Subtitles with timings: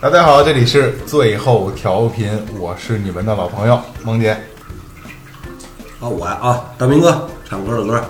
[0.00, 4.30] 大家好，这里是最后调频，我是你们的老朋友萌姐。
[6.00, 8.04] 啊，我呀啊，大明哥唱歌的歌，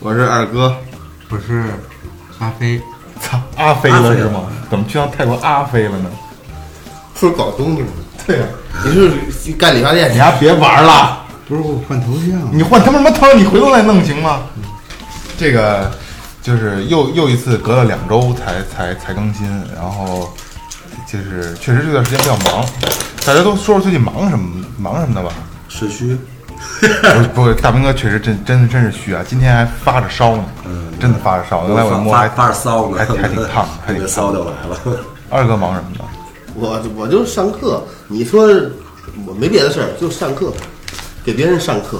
[0.00, 0.74] 我是二哥，
[1.32, 1.64] 我是
[2.40, 2.78] 阿飞，
[3.18, 4.42] 操， 阿飞了是吗？
[4.68, 6.10] 怎么去趟泰国阿飞了呢？
[7.14, 7.88] 不是广东西吗？
[8.26, 8.44] 对呀、
[8.84, 10.12] 你是干理发店？
[10.12, 13.26] 你还别玩了，不是我换头像，你换他妈什么头？
[13.34, 14.42] 你回头再弄行吗？
[15.38, 15.90] 这个
[16.42, 20.30] 就是又又一次隔了两周才才才更新，然后
[21.10, 22.62] 就是确实这段时间比较忙，
[23.24, 25.32] 大家都说说最近忙什么忙什么的吧？
[25.70, 26.18] 肾虚，
[26.82, 31.66] 不是不是，大明哥确实真真真是虚啊，今天还发着烧呢，嗯真的发着烧。
[31.68, 34.34] 原来我摸还发发着骚呢，还还挺 烫，还挺骚烫。
[34.34, 35.04] 就来了。
[35.30, 36.04] 二哥忙什么呢？
[36.54, 38.46] 我我就上课，你说
[39.26, 40.52] 我没别的事儿，就上课，
[41.24, 41.98] 给别人上课，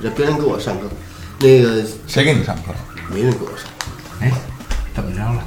[0.00, 0.86] 让别人给我上课，
[1.40, 2.72] 那个谁给你上课？
[3.12, 3.66] 没人给我上，
[4.20, 4.32] 哎，
[4.94, 5.42] 怎么着了？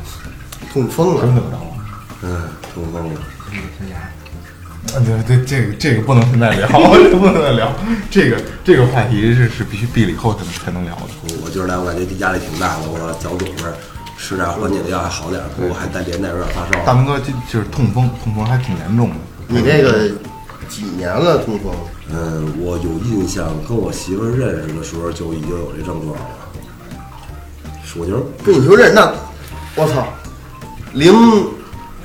[0.74, 1.22] 痛风了。
[1.22, 1.64] 真怎么着了？
[2.24, 3.20] 嗯，痛风了。
[3.52, 4.10] 嗯小雅，啊，
[4.88, 6.68] 对对，这个这个不能现在聊，
[6.98, 7.74] 这个不能再聊，
[8.12, 11.02] 这个这个话题是是必须闭了以后才能才能聊的。
[11.44, 13.76] 我今儿来，我感觉压力挺大的，我脚肿着，
[14.18, 16.86] 吃点缓解的药还好点儿，不过还带连带有点发烧。
[16.86, 19.16] 大明哥就就是痛风，痛风还挺严重的。
[19.48, 20.10] 你这个
[20.70, 21.74] 几年了痛风？
[22.12, 26.22] 嗯，我有印象，跟我媳妇儿认识的时候就已经有这症状了。
[27.96, 29.12] 我觉得，跟你说这那，
[29.76, 30.08] 我操，
[30.94, 31.14] 零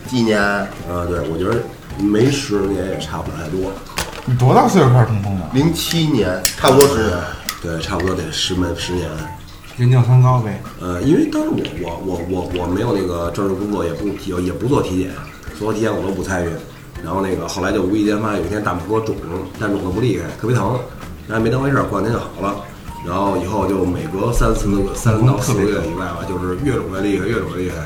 [0.06, 1.60] 几年啊，对，我觉得
[1.98, 3.72] 没十年也差不了太多。
[4.24, 5.46] 你多大岁数开始痛风的？
[5.52, 7.18] 零七年，差不多十年。
[7.62, 9.08] 对，差不多得十门十年。
[9.78, 10.60] 就尿酸高呗。
[10.80, 15.10] 呃，因为当时我我我我我没有那个正式工作，也不也也不做体检，
[15.58, 16.48] 所有体检我都不参与。
[17.02, 19.14] 然后那个后来就无意间发现有一天大拇哥肿，
[19.58, 20.78] 但肿的不厉害，特别疼，
[21.28, 22.56] 然后没当回事儿，过两天就好了。
[23.06, 27.76] 然后以后就每隔三四个三到四个月以外吧，就是越肿越厉害，越肿越厉害，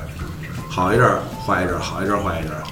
[0.70, 2.64] 好一阵儿坏一阵儿，好一阵儿坏一阵儿，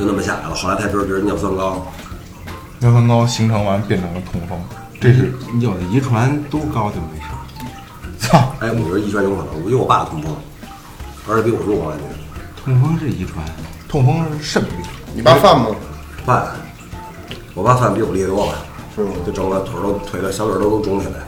[0.00, 0.54] 就那么下来了。
[0.54, 1.86] 后来才知道这是尿酸高。
[2.78, 4.58] 尿酸高形成完变成了痛风，
[4.98, 5.30] 这是
[5.60, 7.36] 有的遗传都高就没事儿。
[8.18, 10.34] 操，哎，我觉得遗传有可能，因为我爸痛风，
[11.28, 12.04] 而且比我弱，我感觉。
[12.64, 13.44] 痛风是遗传，
[13.86, 14.72] 痛风是肾病。
[15.14, 15.66] 你爸犯吗？
[16.24, 16.46] 犯，
[17.52, 18.54] 我爸犯比我厉害多了，
[18.96, 19.10] 是吗？
[19.26, 21.20] 就整个腿都腿的小腿儿都都肿起来，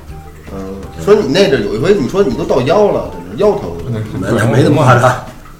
[0.55, 0.75] 嗯，
[1.05, 3.71] 说你那阵儿有一回，你说你都到腰了，真是腰疼。
[3.91, 5.13] 没没没那么夸张。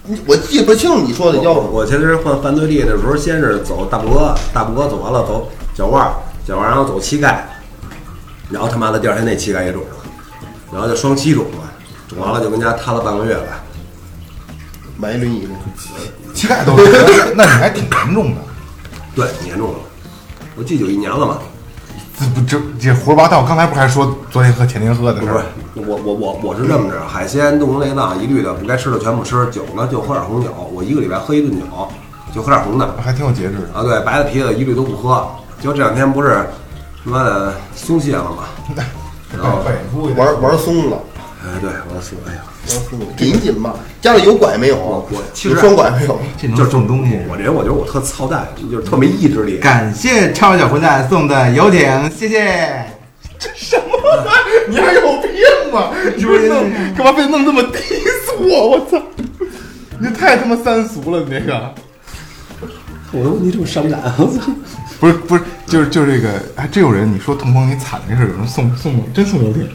[0.05, 1.71] 你我记不清你说的腰疼。
[1.73, 6.15] 我前阵患犯罪力的时候，先是走大拇哥，大拇哥走完了走脚腕儿，
[6.45, 7.49] 脚腕儿然后走膝盖，
[8.51, 9.97] 然后他妈的第二天那膝盖也肿了，
[10.73, 11.73] 然后就双膝肿了，
[12.09, 13.63] 肿完了就跟家瘫了半个月吧。
[14.97, 15.55] 买轮椅呢？
[16.35, 18.41] 膝盖都是，那你还挺严重的。
[19.15, 19.79] 对，挺严重的，
[20.57, 21.39] 我记有一年了嘛。
[22.23, 23.43] 这不这这胡说八道！
[23.43, 25.45] 刚才不还说昨天喝前天喝的不是事儿？，
[25.75, 31.65] 我我我我是这么着，海鲜、动物内脏一律的不该吃的全部吃，酒呢就喝点红酒，我一个礼拜喝一顿酒，
[32.33, 32.95] 就喝点红的。
[33.03, 33.79] 还挺有节制的。
[33.79, 35.27] 啊，对，白的啤的一律都不喝。
[35.61, 36.47] 结果这两天不是
[37.05, 38.45] 他妈的松懈了吗？
[39.37, 39.63] 然后，
[40.17, 40.99] 玩玩松了，
[41.43, 42.52] 哎，对，玩松，哎呀，玩松了，
[43.17, 43.75] 紧紧吧。
[44.01, 44.77] 家里有拐没有？
[44.77, 46.19] 我我其实有双拐没有？
[46.41, 47.19] 这能就是送东西。
[47.29, 49.59] 我这人，我觉得我特操蛋，就是特没意志力。
[49.59, 52.85] 感谢超小混蛋送的游艇，谢谢。
[53.39, 54.69] 这什么玩意儿？
[54.69, 55.91] 你还有病吗？
[56.17, 57.79] 你不是弄干嘛非得弄这么低
[58.27, 58.63] 俗啊？
[58.63, 59.03] 我操！
[59.99, 61.75] 你太他妈三俗了，你这个
[63.13, 64.53] 我的问题这么伤感，我操！
[65.01, 69.69] 不是不是，就是就是这个，还真有人你说痛风你惨这事儿，有人送送真送游艇，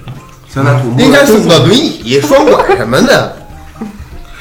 [0.58, 3.38] 现在土木应该送个轮椅、 双拐什么的。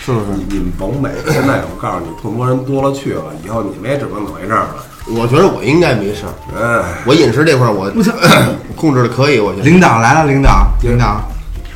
[0.00, 0.26] 是不是？
[0.48, 4.76] 你们甭美，现在我告诉你，土木人多了去了，以后你们也只能走一阵儿了。
[5.08, 6.32] 我觉得我应该没事儿，
[6.80, 7.90] 哎，我饮食这块儿我
[8.76, 9.64] 控制的可以，我觉得。
[9.64, 11.20] 领导来了，领导，领导，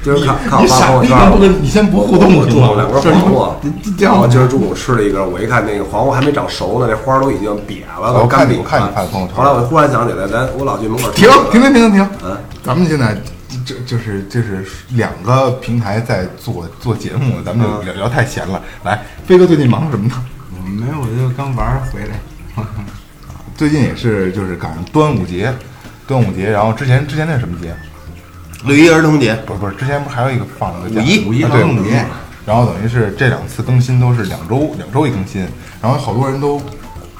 [0.02, 2.92] 今儿看看我你傻逼，发朋友圈你先不互动我行吗种了两？
[2.92, 3.50] 根这黄瓜，
[3.98, 12.08] 这然后今儿中午吃了一根，我一看那个黄瓜还没长熟呢，那花儿都已经瘪了，我都干瘪看你我看你了发朋友圈后来我忽然想起来，咱我老去门口停停停停停！
[12.24, 13.16] 嗯，咱们现在
[13.70, 18.60] 这就是就是两个平台在做做节目，咱们就聊聊太闲了。
[18.84, 20.24] 来，飞哥最近忙什么呢？
[20.56, 22.64] 我没有，我就刚玩儿回来。
[23.56, 25.54] 最近也是就是赶上端午节，
[26.06, 27.72] 端午节，然后之前之前那是什么节？
[28.64, 32.04] 六一儿童节，不是不是，之前不是还有一个放了个假五一五一啊对劳动节，
[32.44, 35.46] 然后等于是这两次更新都是两周两周一更新，
[35.80, 36.60] 然后好多人都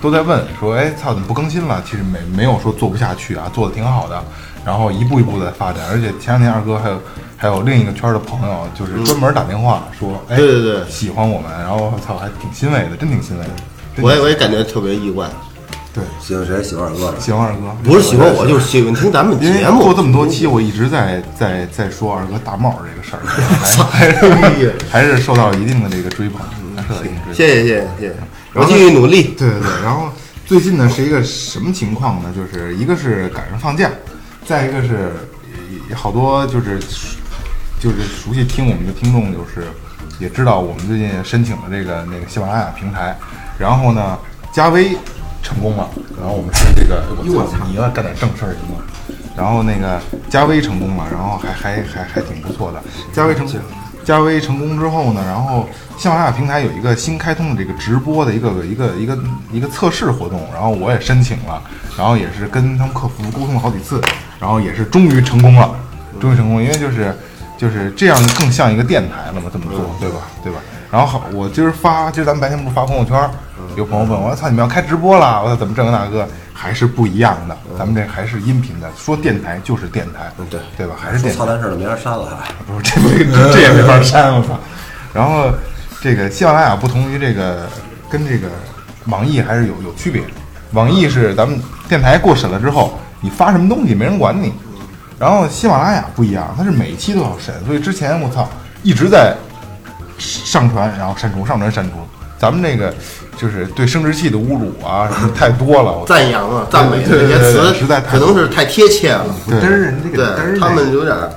[0.01, 1.83] 都在问说，哎操，怎么不更新了？
[1.87, 4.25] 其实没没有说做不下去啊，做的挺好的。
[4.65, 5.83] 然后一步一步的发展。
[5.91, 7.03] 而且前两天二哥还有
[7.37, 13.51] 还有另一个圈儿的朋友，就是专门打电话说，哎，对对对喜欢我们，然后我操，还挺欣慰的，真挺欣慰的。
[14.03, 15.29] 我也我也感觉特别意外，
[15.93, 16.63] 对，喜欢谁？
[16.63, 17.15] 喜欢二哥。
[17.19, 19.83] 喜欢二哥，不是喜欢我，就是喜欢听咱们因为节目。
[19.83, 23.23] 做这么多期，我一直在在在说二哥大帽这个事儿，
[23.91, 26.41] 还是还是受到了一定的这个追捧。
[27.33, 27.67] 谢谢谢谢
[28.01, 28.15] 谢谢，
[28.55, 29.35] 我继续努力。
[29.39, 30.09] 对对对，然后
[30.45, 32.33] 最近呢是一个什么情况呢？
[32.35, 33.89] 就是一个是赶上放假，
[34.47, 35.13] 再一个是
[35.89, 36.79] 呃好多就是
[37.79, 39.67] 就是熟悉听我们的听众，就是
[40.19, 43.17] 也知道我们最近申请了这个那个喜马拉雅平台，
[43.59, 44.19] 然后呢
[44.53, 44.97] 加微
[45.43, 45.89] 成功了，
[46.19, 48.83] 然后我们是这个，我操，你要干点正事儿行吗？
[49.37, 52.83] 然后那个加微成功了，然后还还还还挺不错的，
[53.13, 53.61] 加微成功。
[54.03, 59.19] 加微成功之后呢，然后喜马拉雅平台有一个新开通的这个直播的一个一个一个
[59.53, 61.63] 一个测试活动，然后我也申请了，
[61.97, 64.01] 然后也是跟他们客服沟通了好几次，
[64.41, 65.71] 然后也是终于成功了，
[66.21, 67.15] 终于成功了，因为就是
[67.59, 70.17] 就是这样更像一个电台了嘛，这么做对吧？
[70.43, 70.59] 对吧？
[70.91, 73.31] 然后好，我今儿发，今儿咱们白天不是发朋友圈，
[73.77, 75.41] 有朋友问我，操，你们要开直播了？
[75.43, 76.27] 我操怎么这个那个？
[76.53, 80.95] 还是不一样的，咱们这还是音频的，说电台就是电台，对对吧？
[80.95, 81.51] 还是电台说操。
[81.51, 82.53] 蛋事儿的没法删了还。
[82.67, 84.59] 不是这这这也没法删，我操！
[85.15, 85.51] 然后
[86.03, 87.67] 这个喜马拉雅不同于这个
[88.11, 88.49] 跟这个
[89.07, 90.23] 网易还是有有区别。
[90.73, 91.59] 网易是咱们
[91.89, 94.53] 电台过审了之后，你发什么东西没人管你。
[95.19, 98.49] 然后喜马拉雅不一样，它是每期都要审，所以之前我操
[98.83, 99.37] 一直在
[100.19, 101.93] 上传，然后删除，上传删除。
[102.39, 102.95] 咱们那个
[103.37, 109.27] 就是对生殖器的侮辱啊什么太多了，我赞扬啊，赞美这些词，实在太可能是太贴切了。
[109.47, 111.31] 对嘚儿，你这个嘚儿，他们有点儿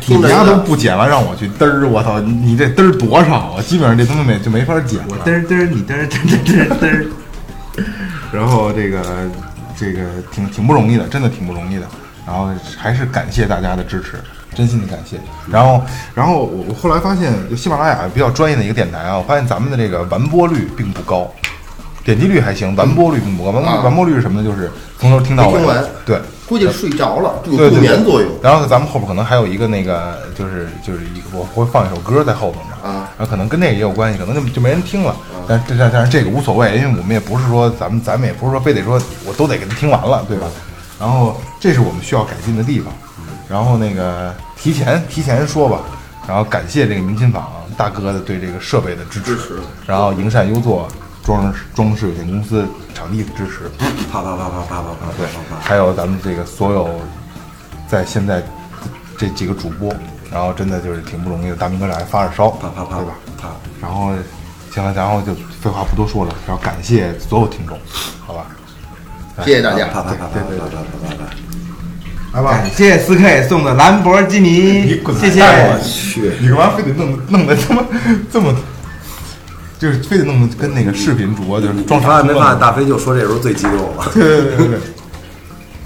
[0.00, 2.18] 你听着丫都不剪完，让我去嘚儿，我操！
[2.18, 3.62] 你你这嘚儿多少啊？
[3.62, 5.18] 基本上这东西没就没法剪了。
[5.24, 7.06] 嘚儿嘚儿，你嘚儿嘚儿嘚儿嘚儿。
[8.32, 9.00] 然后这个
[9.76, 11.86] 这个挺挺不容易的，真的挺不容易的。
[12.26, 14.20] 然后还是感谢大家的支持，
[14.52, 15.16] 真心的感谢。
[15.48, 15.80] 然后
[16.12, 21.32] 然后我我后来发现，就喜马拉雅比较专业的一个电台啊，我发现咱们的这个完播率并不高，
[22.06, 23.50] 点击率还行，完播率并不高。
[23.50, 24.48] 完啊完播率是什么呢？
[24.48, 25.84] 就是从头听到尾听完。
[26.06, 26.20] 对。
[26.46, 28.30] 估计睡着了，有对对助眠作用。
[28.40, 35.16] 然后咱们后边可能还有一个那个，就是就是一个我会放一首歌在后头嘛，啊然后可能跟那个也有关系，可能就就没人听了。
[35.48, 40.46] 但但但但是这个无所谓，因为我们也不是说咱们咱们也不是说非得说我都得给他听完了，对吧？
[41.00, 42.94] 然后这是我们需要改进的地方。
[43.48, 45.80] 然后那个提前提前说吧，
[46.28, 47.44] 然后感谢这个明琴坊
[47.76, 49.54] 大哥的对这个设备的支持，支持
[49.84, 50.88] 然后营善优作
[51.26, 52.64] 装饰装饰有限公司
[52.94, 53.68] 场地的支持，
[54.12, 55.26] 啪啪啪啪啪啪啪对。
[55.60, 56.88] 还有咱们这个所有
[57.88, 58.40] 在现在
[59.18, 59.92] 这几个主播，
[60.30, 61.56] 然后真的就是挺不容易的。
[61.56, 63.12] 大明哥俩还发着烧，啪啪啪对吧？
[63.42, 63.48] 啪。
[63.82, 64.12] 然后
[64.72, 67.76] 行了，然后就废话不多说了，然后感谢所有听众，
[68.24, 68.46] 好吧？
[69.44, 69.88] 谢谢大家。
[69.88, 71.24] 啪啪啪啪啪啪啪啪啪。
[72.34, 75.42] 来吧感，谢四 K 送的兰博基尼，谢谢。
[75.42, 77.84] 我去，你干嘛非得弄弄得这么
[78.30, 78.54] 这么，
[79.78, 82.54] 就是非得弄得跟那个视频主播就是装傻没办法？
[82.54, 84.10] 大飞就说这时候最激动了。
[84.14, 84.78] 对对对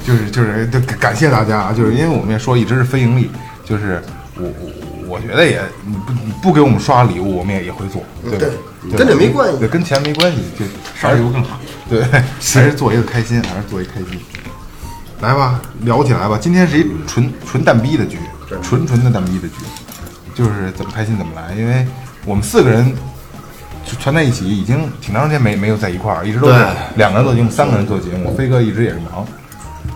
[0.07, 1.73] 就是就是就感谢大家啊！
[1.73, 3.31] 就是因为我们也说一直是非盈利，
[3.65, 4.03] 就是
[4.37, 8.39] 我我我觉得也你不你不给我们刷礼物，我们也也会做，对吧？
[8.39, 8.51] 对
[8.91, 10.65] 对跟这没关系对，跟钱没关系，就
[10.95, 11.61] 刷礼物更好。
[11.89, 12.03] 对，
[12.41, 14.19] 还是做一个开心，还是做一个开心。
[15.21, 16.39] 来吧，聊起来吧。
[16.41, 18.17] 今天是一纯纯蛋逼的局，
[18.63, 19.57] 纯纯的蛋逼的局，
[20.35, 21.55] 就是怎么开心怎么来。
[21.55, 21.87] 因为
[22.25, 22.91] 我们四个人
[23.85, 28.35] 就全在一起，已经挺长时间没没有在一块儿，一直都是两个人做节目，三个人做节目。
[28.37, 29.27] 飞哥一直也是忙，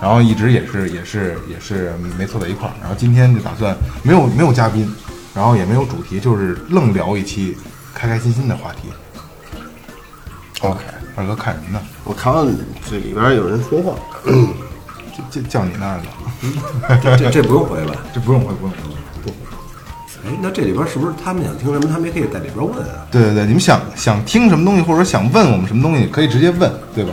[0.01, 2.73] 然后一直也是也是也是没凑在一块儿。
[2.81, 4.93] 然后今天就打算没有没有嘉宾，
[5.35, 7.57] 然后也没有主题，就是愣聊一期
[7.95, 8.89] 开开心心的话题。
[10.61, 10.81] OK，
[11.15, 11.81] 二哥看什么呢？
[12.05, 12.47] 我看到
[12.91, 13.95] 这里边有人说话，
[15.15, 17.95] 这这叫你那儿了， 这这不用回了？
[18.15, 18.94] 这不用回，不用回。
[20.27, 23.07] 哎，那这里边是不是他们想听什么，他们也可以在里边问啊？
[23.11, 27.11] 对对对，你们想想听什么东西，或者说想问我们什么东西，可以直接问，对吧？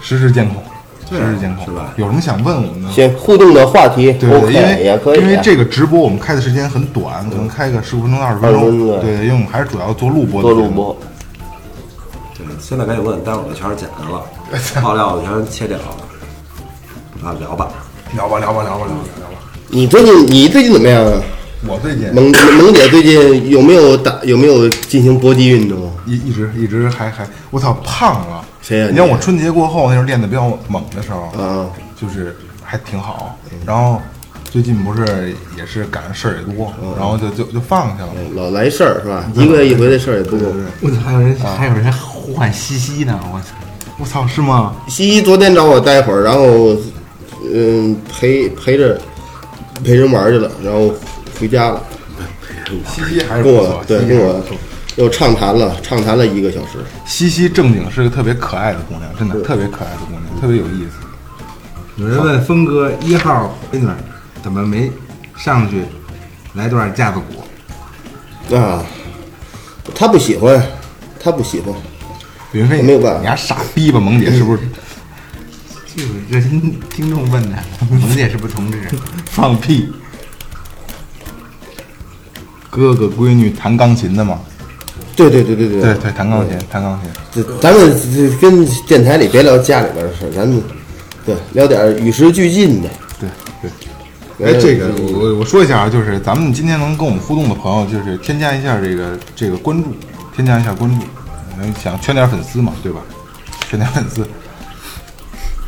[0.00, 0.62] 实时监控，
[1.10, 2.90] 实时监控，是吧有什么想问我们的？
[2.90, 5.22] 行，互动的话题对对因为也可以啊。
[5.22, 9.00] 因为这个直播我们开的时间很短，可能开个十五分钟到二十分钟。
[9.00, 10.42] 对对，因为我们还是主要做录播。
[10.42, 10.96] 做录播，
[12.36, 14.22] 对，现在赶紧问，待会儿的全是剪的了，
[14.80, 17.28] 爆料的全切掉了。
[17.28, 17.68] 啊，聊吧。
[18.14, 19.38] 聊吧聊吧聊吧聊吧聊吧。
[19.68, 21.20] 你最近你最近怎么样啊？
[21.66, 25.92] 我最近萌萌姐最近有没有打有没有进行搏击运动啊？
[26.06, 28.44] 一一直一直还还，我操胖了。
[28.60, 31.68] 谁呀你像我春节过后那时候练的比较猛的时候，嗯，
[32.00, 33.38] 就是还挺好。
[33.66, 34.00] 然后
[34.50, 38.12] 最近不是也是赶上事儿也多，然后就就就放下了。
[38.34, 39.24] 老来事儿是吧？
[39.34, 40.46] 一个月一回的事儿也不够。
[40.82, 43.46] 我操，还有人还有人呼唤西西呢，我操！
[43.98, 44.74] 我操，是吗？
[44.86, 49.00] 西西昨天找我待会儿，然后呃嗯陪陪着
[49.82, 50.92] 陪人玩去了，然后
[51.44, 51.82] 回家了，
[52.86, 54.56] 西西还是跟我对跟我还是不错
[54.96, 56.78] 又畅谈了畅谈了一个小时。
[57.04, 61.06] 西西正经是个特别可爱的姑娘，真的特别可爱的姑娘，特别有意思。
[61.96, 63.86] 有人问峰哥一号闺女
[64.42, 64.90] 怎么没
[65.36, 65.82] 上去
[66.54, 67.20] 来段架子
[68.48, 68.56] 鼓？
[68.56, 68.82] 啊，
[69.94, 70.66] 他不喜欢，
[71.20, 71.74] 他不喜欢。
[72.52, 74.62] 云飞，没有办法你丫傻逼吧，萌姐是不是
[75.94, 76.58] 就是这
[76.88, 77.58] 听众问的，
[77.90, 78.78] 萌姐是不是同志？
[79.26, 79.92] 放屁？
[82.74, 84.40] 哥哥闺女弹钢琴的嘛？
[85.14, 87.10] 对对对对对对对，弹钢琴，弹钢琴。
[87.32, 90.60] 这咱们这跟电台里别聊家里边的事儿，咱们
[91.24, 92.88] 对聊点与时俱进的。
[93.20, 93.28] 对
[93.62, 93.70] 对。
[94.44, 99.90] 哎，这个我我我说一下啊，就是咱们今天能跟我们互动的朋友，就是添加一下这个这个关注，
[100.34, 101.06] 添加一下关注，
[101.60, 103.00] 嗯想圈点粉丝嘛，对吧？
[103.70, 104.26] 圈点粉丝。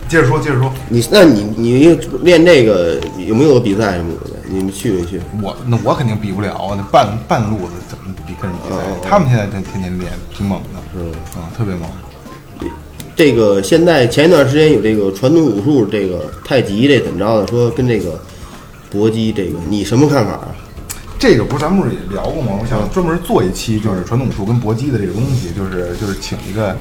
[0.08, 4.30] 接着说，接着说，你那你你练这个有没有比赛什么的？
[4.48, 5.20] 你们去没去？
[5.42, 9.08] 我那我肯定比不了，那半半路子怎么比跟人比赛？
[9.08, 11.88] 他们现在天天天练，挺猛的，是啊，特别猛。
[13.16, 17.46] 这个现在前一段时间有这个传统武术，这个太极这怎么着的？
[17.48, 18.20] 说跟这个
[18.90, 20.54] 搏击这个，你什么看法啊？
[21.18, 22.52] 这个不是咱们不是也聊过吗？
[22.60, 26.76] 我想专门做一期，就是传统武术跟搏击的这个东西，就是就是请一个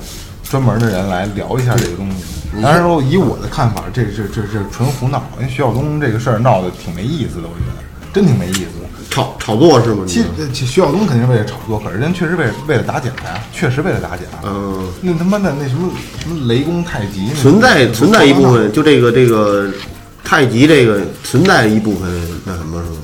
[0.49, 2.17] 专门的人来聊一下这个东西。
[2.61, 7.83] 当然说，以我的看法，这这这是纯胡闹，因为徐晓东这个事儿闹得挺没意思的，我觉得
[8.13, 8.85] 真挺没意思的。
[9.09, 10.03] 炒炒作是吗？
[10.07, 14.23] 其徐晓东肯定是为了炒作，可是人确实为为了打假呀，确实为了打假。
[14.43, 15.89] 嗯，那他妈的那什么
[16.21, 19.69] 什么雷公太极，那存在存在一部分，就这个这个
[20.23, 22.09] 太极这个存在一部分
[22.45, 22.95] 那什么是吧？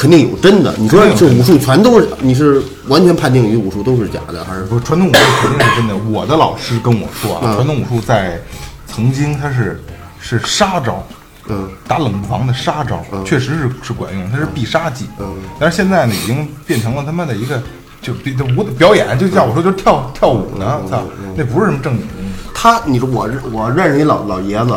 [0.00, 0.74] 肯定有真的。
[0.78, 5.94] 你说这武术全都是，你是完全判定于武术都是假的，还是不是传统武术肯定是真的。
[6.10, 8.40] 我的老师跟我说啊，嗯传统武术在
[8.86, 9.78] 曾经它是
[10.18, 11.06] 是杀招，
[11.48, 15.04] 嗯，打冷房的杀招，确实是是管用，它是必杀技。
[15.18, 17.62] 嗯，但是现在呢，已经变成了他妈的一个
[18.00, 21.02] 就比这舞表演，就像我说，就是跳跳舞呢，操，
[21.36, 22.30] 那不是什么正经东西。
[22.54, 24.72] 他，你说我我认识一老老爷子，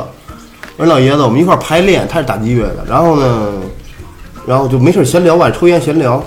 [0.76, 3.54] 我说老爷子，我们一块儿排练，他是打击乐的，然后呢，
[4.46, 6.24] 然后就没事闲聊吧，抽烟闲聊。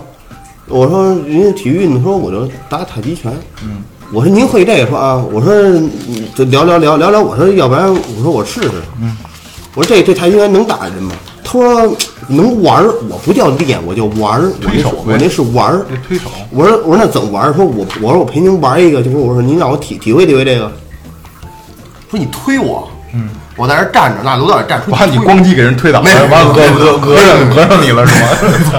[0.69, 3.33] 我说人家体育运动，说我就打太极拳。
[3.63, 3.83] 嗯，
[4.13, 5.23] 我说您会这个说啊？
[5.33, 5.91] 我说嗯
[6.35, 8.71] 就聊聊聊聊聊，我说要不然我说我试试。
[9.01, 9.17] 嗯，
[9.75, 11.13] 我说这这太极拳能打人吗？
[11.45, 11.97] 他说
[12.27, 14.51] 能玩儿，我不叫练，我叫玩儿。
[14.61, 15.87] 我那是推手我那是玩儿。
[16.09, 17.53] 推手，我说我说那怎么玩儿？
[17.55, 20.73] 说我我说我陪您玩一个，就说我说您让我体体会体会这个。
[22.11, 28.29] 说你推我，嗯，我在这儿站着，那楼道里站出，把你咣叽给人推倒了，讹讹讹上讹上你了是吗？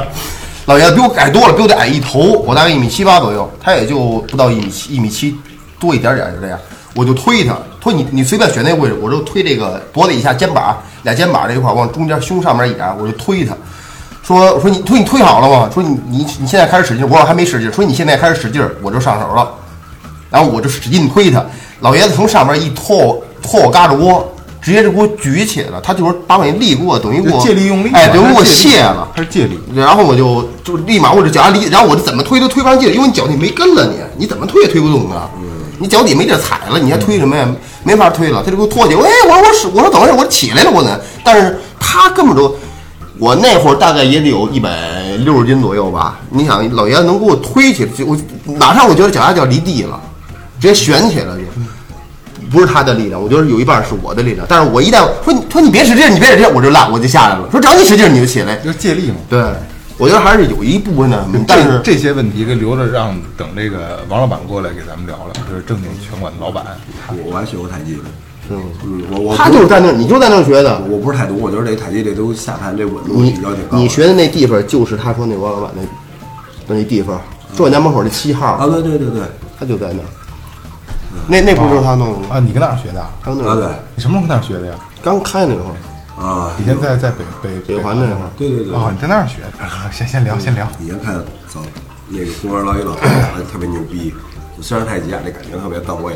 [0.65, 5.35] 老爷子比我矮多了，比我得矮一头，我大概一米七八左右，他也就不到一米七，一米七
[5.79, 6.59] 多一点点，就这样。
[6.93, 13.55] 我就推他，推你，你随便选那个位置，我就推这个脖子以下、肩膀俩肩膀这一块儿往中间胸上面一点，我就推他。
[14.23, 15.69] 说我说你推你推好了吗？
[15.73, 17.71] 说你你你现在开始使劲，我说还没使劲。
[17.71, 19.49] 说你现在开始使劲，我就上手了。
[20.29, 21.45] 然后我就使劲推他，
[21.79, 24.29] 老爷子从上面一拖拖我嘎吱窝，
[24.67, 25.79] 直接就给我举起来了。
[25.79, 29.07] 他就是把我那力给我等于给我借力用力，哎，等于给我卸了。
[29.15, 29.57] 他是借力。
[29.73, 35.29] 然后我就就立马我这脚下离，然后我就怎么推都推不上劲，因为你脚底没跟了你，你怎么推也推不动啊。
[35.79, 37.47] 你脚底没地儿踩了，你还推什么呀？
[37.85, 38.99] 没法推了，他就给我拖起来。
[38.99, 40.17] 哎，我说我使，我说怎么回事？
[40.17, 40.99] 我起来了，我呢？
[41.23, 42.53] 但是他根本就，
[43.17, 46.19] 我那会儿大概也得有一百六十斤左右吧。
[46.29, 48.17] 你想，老爷子能给我推起来，就我
[48.59, 49.97] 马上我觉得脚丫就要离地了，
[50.59, 51.43] 直接悬起来了就。
[52.51, 54.45] 不是他的力量，我觉得有一半是我的力量。
[54.49, 57.47] 但是我一旦说你说你别使劲，你别使劲，我就烂，我就下来了。
[57.51, 58.55] 说只要你使劲，你就起来。
[58.57, 59.15] 就是借力嘛。
[59.29, 59.43] 对，
[59.97, 66.63] 我觉得还是有一部分的，但是这这些问题给留着让等这个王老板过来给咱们聊聊，就是正经拳馆的老板。
[67.09, 68.03] 我我还学过太极呢。
[68.49, 68.61] 嗯，
[69.11, 70.81] 我我他就是在那儿，你就在那儿学的。
[70.87, 73.83] 我不是太懂，我觉得这太极这都下盘这稳度你比较挺高的。
[73.83, 77.19] 你学的那地方就是他说那王老板那那地方，
[77.55, 78.65] 就我家门口那七号，啊？
[78.67, 79.21] 对对对对
[79.59, 80.07] 他就在那儿。
[81.27, 82.35] 那那不就是他弄的吗？
[82.35, 83.09] 啊，你跟哪儿学的啊？
[83.23, 84.73] 啊对他那儿你什么时候跟哪儿学的呀？
[85.03, 85.75] 刚开那会儿，
[86.21, 88.29] 啊，以前在在北北北环那会儿。
[88.37, 88.73] 对对对。
[88.73, 89.63] 哦，你在那儿学的？
[89.63, 90.67] 啊先先聊，先聊。
[90.79, 91.15] 以前看
[91.47, 91.61] 走
[92.09, 93.01] 那个公园老一老打
[93.37, 94.13] 的特别牛逼，
[94.61, 96.13] 虽然太极啊这感觉特别到位，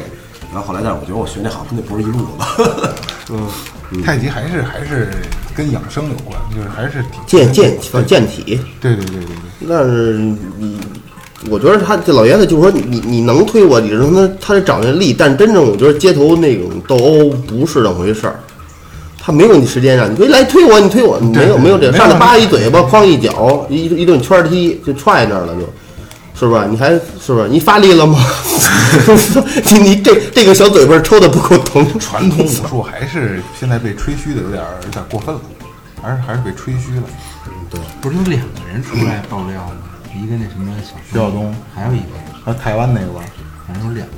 [0.51, 3.99] 然后后来但是我觉得我学那好像那不是一路子。
[4.05, 5.09] 太极还是还是
[5.53, 9.67] 跟养生有关，就是还是挺健健反正健体，对对对对对。
[9.67, 10.13] 但是
[10.57, 10.79] 你，
[11.49, 18.39] 我觉得他这老爷子就是说你你你能推我，你说他他得找那力，但真正我觉得街头那种斗殴不是那么回事儿。
[19.23, 25.61] 他没有你时间让你推来推我，你推我，没有没有这个，上来叭一嘴巴，哐一脚，一一顿圈踢就踹那儿了就。
[26.33, 26.65] 是不是？
[26.67, 27.47] 你还是不是？
[27.47, 28.17] 你发力了吗？
[29.71, 31.87] 你你这这个小嘴巴抽的不够疼。
[31.99, 35.41] 传统武术还是现在被吹嘘的有点儿有点儿过分了，
[36.01, 37.03] 还是还是被吹嘘了。
[37.69, 39.90] 对不是有两个人出来爆料吗？
[40.15, 42.05] 一个那什么小徐晓东还有一个，
[42.43, 43.21] 还有台湾那个吧，
[43.67, 44.13] 反正有两个。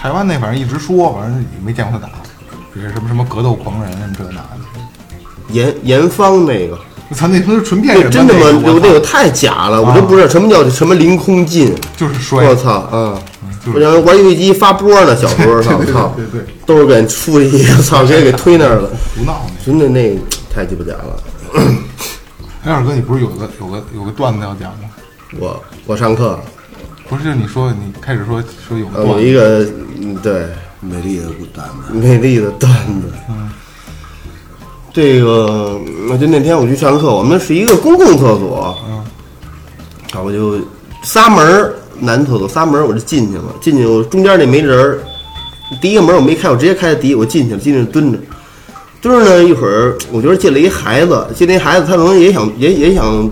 [0.00, 2.12] 台湾那反正一直说，反正也没见过他打，
[2.72, 4.44] 就是什么什么格斗狂人这那的。
[5.50, 8.40] 严严芳那个，我操，那他妈是纯骗人那真的吗？
[8.44, 11.74] 那个我操有那个太假了，我都不知道什么叫什么凌空劲。
[11.96, 13.18] 就是摔，我操啊！
[13.64, 18.88] 就是我想玩游戏机发波呢，小时候 操对对操，对对对都是给出去，操，直接给推那儿了。
[19.18, 19.50] 胡闹呢。
[19.66, 20.16] 真的那
[20.54, 21.20] 太鸡巴假了。
[22.62, 24.90] 哎，二哥，你不是有个有个有个段子要讲吗？
[25.38, 26.38] 我我上课，
[27.08, 29.70] 不是，你说你开始说说有个呃，段子，有一个
[30.00, 30.46] 嗯对。
[30.80, 33.12] 美丽的孤单嘛，美丽的段子。
[34.92, 35.76] 这个，
[36.08, 39.04] 我就那天我去上课，我们是一个公共厕所，嗯，
[40.12, 40.56] 然后我就
[41.02, 45.00] 仨门儿男厕所仨门儿我就进去了，进去我中间那没人儿，
[45.82, 48.18] 第一个门我没开，我直接开的第一，我进去了，进去蹲着，
[49.02, 53.28] 蹲着呢一会儿，我觉得进来一孩子，进来一孩子，他可能也想也也想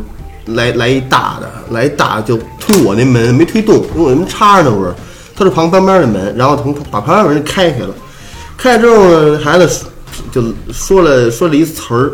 [0.46, 4.94] 来来一大的，来一大就推我那门没推动，因为我那门插着呢，不是，
[5.36, 7.88] 他是旁旁边的门，然后从把旁边门开开了，
[8.56, 9.68] 开开之后呢，孩子
[10.32, 12.12] 就说了说了一词儿，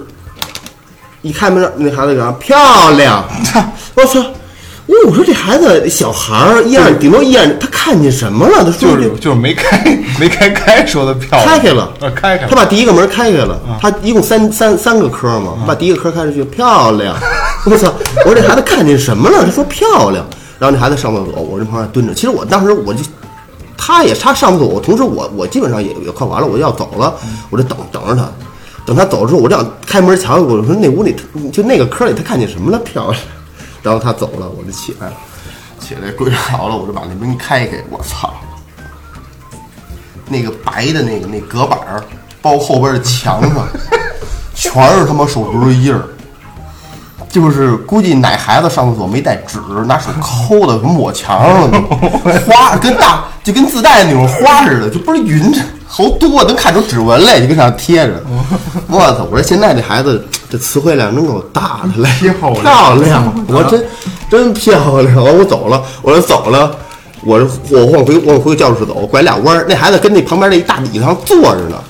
[1.21, 3.25] 一开门那孩子讲漂亮，
[3.95, 4.25] 我操！
[4.87, 8.65] 因为我说这孩子小孩儿一眼顶多一眼，他看见什么了？
[8.65, 9.81] 他说这就是就是没开
[10.19, 11.93] 没开开说的漂亮，开开了。
[12.01, 13.79] 呃，开开了，他把第一个门开开了，啊。
[13.81, 17.15] 他一共三三三个科嘛，把第一个科开出去，漂亮！
[17.71, 17.93] 我操！
[18.27, 19.45] 我说这孩子看见什么了？
[19.45, 20.27] 他说漂亮。
[20.59, 22.15] 然后那孩子上厕所，我这旁边蹲着。
[22.15, 23.03] 其实我当时我就，
[23.77, 27.15] 他也他上厕所，同时我我基本上也也快完了，我就要走了，
[27.51, 28.29] 我就等等着他。
[28.85, 31.15] 等他走之后，我这样开门瞧，我说那屋里
[31.53, 32.79] 就那个科里他看见什么了？
[32.81, 33.23] 漂亮。
[33.83, 35.15] 然后他走了，我就起来了，
[35.81, 37.77] 起来跪好了，我就把那门开开。
[37.91, 38.33] 我操！
[40.29, 42.03] 那个白的那个那隔板儿，
[42.41, 43.69] 包后边的墙上，
[44.55, 46.03] 全是他妈手指头印儿。
[47.33, 51.83] 就是估计哪孩子上厕所没带纸，拿手抠的，抹墙上
[52.47, 58.23] 花跟大就跟自带那种花似的，就不是匀着，好多能看出指纹来，就跟上贴着。
[58.87, 59.27] 我操！
[59.31, 63.35] 我说现在这孩子这词汇量真够大的嘞，漂亮漂亮！
[63.49, 63.83] 我真
[64.31, 65.17] 真漂亮！
[65.17, 66.77] 我走了，我说走了，
[67.23, 67.39] 我
[67.71, 71.83] 我往回往回教室走，拐俩弯儿，那孩子跟那旁边那一大椅子上坐着呢。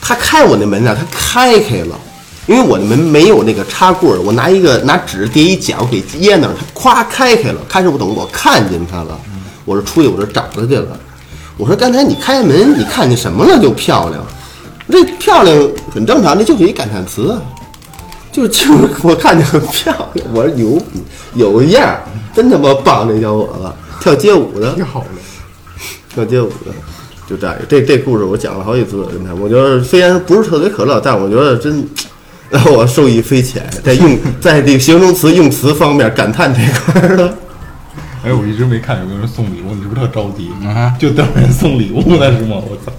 [0.00, 1.94] 他开我那门呢，他开开了，
[2.48, 7.60] 因为我那门没有那个插棍儿，我拿一个拿纸叠一角给掖那儿，它咵开开了。
[7.68, 9.20] 开始我等我看见他了，
[9.66, 10.98] 我就出去我这找他去了。
[11.58, 13.60] 我说刚才你开门，你看见什么了？
[13.60, 14.24] 就漂亮，
[14.88, 17.42] 这漂亮很正常，这就是一感叹词啊。
[18.32, 21.02] 就就是我看见很漂亮，我说牛逼，
[21.34, 22.02] 有样儿，
[22.34, 23.06] 真他妈棒！
[23.06, 25.06] 这小伙子跳街舞的，挺好的。
[26.14, 26.72] 跳街舞的，
[27.28, 27.54] 就这样。
[27.68, 31.86] 这这故事我讲了好几次了，跟他，我觉得虽然不是特别可乐，但我觉得真
[32.50, 37.38] 让 我受益匪浅，在用 在这个形容词用词方面感叹这块儿的。
[38.24, 40.50] 哎，我一直没看有没有人送礼物，你是不是特着急？
[40.66, 42.56] 啊就等人送礼物呢是吗？
[42.68, 42.92] 我操！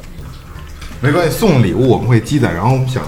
[1.02, 3.04] 没关系，送礼物我们会积攒，然后我们想，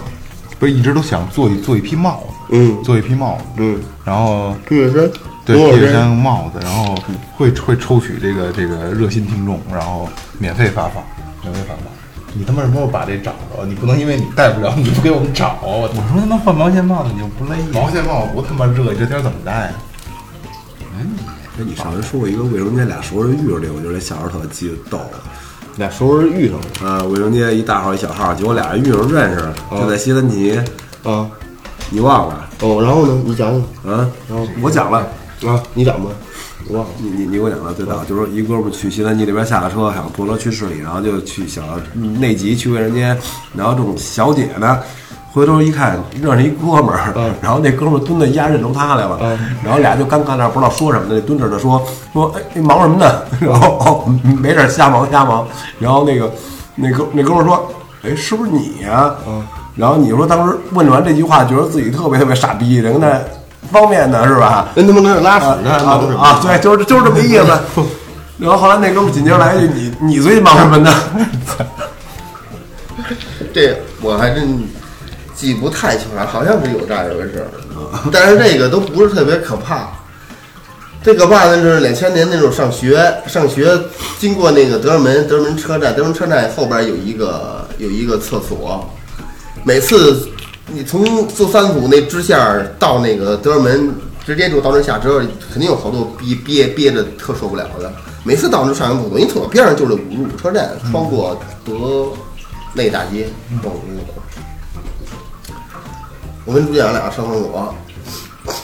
[0.60, 5.12] 不是一直都想做一做一批帽子，嗯做一批帽子，嗯，然后这个是
[5.46, 6.96] 对多少 T 恤钱衫帽子，然后
[7.38, 11.04] 会会抽取这个这个热心听众，然后免费发放，
[11.44, 11.86] 免费发放。
[12.34, 13.66] 你他妈什么时候把这找着？
[13.66, 15.60] 你不能因为你带不了，你就不给我们找啊！
[15.64, 15.82] 我！
[15.82, 19.74] 我说他妈换毛线帽子你就不累毛线帽子不他妈热，你这天怎么戴啊？
[20.98, 21.06] 哎，
[21.58, 25.00] 你上回说过一个卫生间俩熟人遇着这，我觉得这小孩儿特记得逗。
[25.78, 30.60] 俩熟人遇上了啊，卫生间一大号一小号，结果俩人遇上认识，就在西三旗，
[31.04, 31.28] 啊。
[31.90, 32.48] 你忘了？
[32.62, 33.22] 哦，然后呢？
[33.26, 33.52] 你讲
[33.84, 35.00] 讲啊，然后我讲了。
[35.46, 36.10] 啊，你讲吧，
[36.70, 36.92] 我忘了。
[37.00, 41.64] 你你你给我讲的最早，就是说一哥们儿去西三旗那边下了车，想坐车去市里，然后就去想
[42.20, 43.18] 内急去卫生间，
[43.56, 44.80] 然后这种小姐呢，
[45.34, 51.82] 回头一看认识一哥们儿，嗯然后那哥们儿蹲在一家认出他来了，然后俩就尴尬那儿不知道说什么呢，那蹲着的说
[52.14, 53.22] 说哎你忙什么呢？
[53.40, 55.48] 然后哦没事儿瞎忙瞎忙，
[55.80, 56.32] 然后那个
[56.76, 57.72] 那哥那哥们儿说
[58.04, 59.14] 哎是不是你呀、
[59.76, 63.20] 然后你说当时问完这句话，觉得自己特别特别傻逼，人那
[63.70, 64.70] 方便的是吧？
[64.76, 67.60] 人他妈跟那拉屎呢，啊忙什么啊，对，就是就是这么意思。
[68.40, 70.92] 然后后来那哥们儿紧接着来一句：“你你最近忙什么呢
[73.54, 74.64] 这我还真
[75.36, 77.48] 记不太清了，好像是有这样一回事儿，
[78.12, 79.90] 但是这个都不是特别可怕。
[81.04, 83.78] 最可怕的是两千年那时候上学，上学
[84.20, 88.88] 经过那个德胜门，德胜门车站，德胜门车站后边有一个有一个厕所，
[89.64, 90.28] 每次
[90.74, 93.94] 你从坐三组那支线儿到那个德尔门
[94.26, 95.20] 直接就到那下车，
[95.52, 97.92] 肯定有好多憋憋憋着特受不了的。
[98.24, 102.08] 每次到那上完厕所，因为厕所边上就是五路车站，穿过德
[102.74, 103.28] 内大街，
[106.46, 107.76] 我跟朱建阳俩上厕所，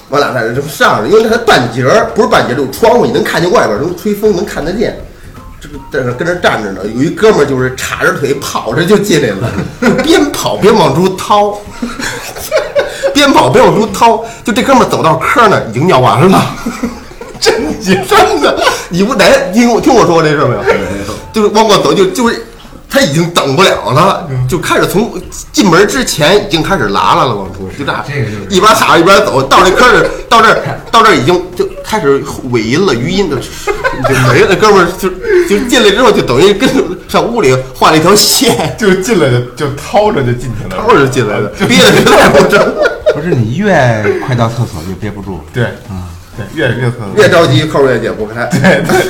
[0.10, 4.98] 我俩在这就上着，因为它半截儿，不是半截儿，就是窗户，你能看见外边儿，能吹风，能看得见。
[5.92, 9.52] 这个在那跟那站着呢，有一哥们儿就是叉着腿跑着就进来了，
[10.04, 11.58] 边跑边往出掏，
[13.14, 16.56] 边跑边往出掏，就这哥们儿走到科儿那儿已经尿完了，
[17.40, 18.08] 真真
[18.42, 18.58] 的，
[18.90, 20.64] 你不得听我听我说这事儿没有？
[21.34, 22.47] 就是往过走就就是。
[22.90, 25.22] 他已经等不了了，就开始从
[25.52, 27.94] 进门之前已经开始拉拉了，往出就这
[28.50, 34.56] 一边撒一边走，到这坑儿 到这儿到这儿已经就开始尾音了，余音就就没了。
[34.56, 35.10] 哥们儿就
[35.48, 36.70] 就进来之后就等于跟
[37.10, 42.74] 上屋里画了一条线，就进来就就掏着就进去了，掏着就进来了，憋的实 在不成，
[43.14, 43.70] 不是你越
[44.26, 47.08] 快到厕所越憋不住，对，啊对，越越厕所。
[47.18, 48.46] 越着急扣越解不开。
[48.46, 49.06] 对对，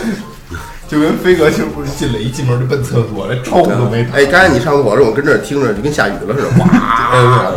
[0.88, 6.69] 就跟飞哥就不是进来一进门就奔厕所，连窗户都没打，哎，刚才你上厕所的时候，我跟这儿听着就跟下雨了似的，哗，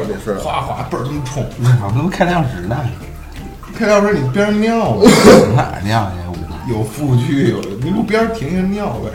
[0.08, 0.34] 那是。
[0.40, 1.44] 哗哗倍儿他妈冲。
[1.60, 2.76] 我他妈开两指呢，
[3.76, 5.10] 开钥匙你边上尿吧，
[5.54, 6.18] 哪儿尿去？
[6.72, 9.10] 我有副区有，你路边停下尿呗。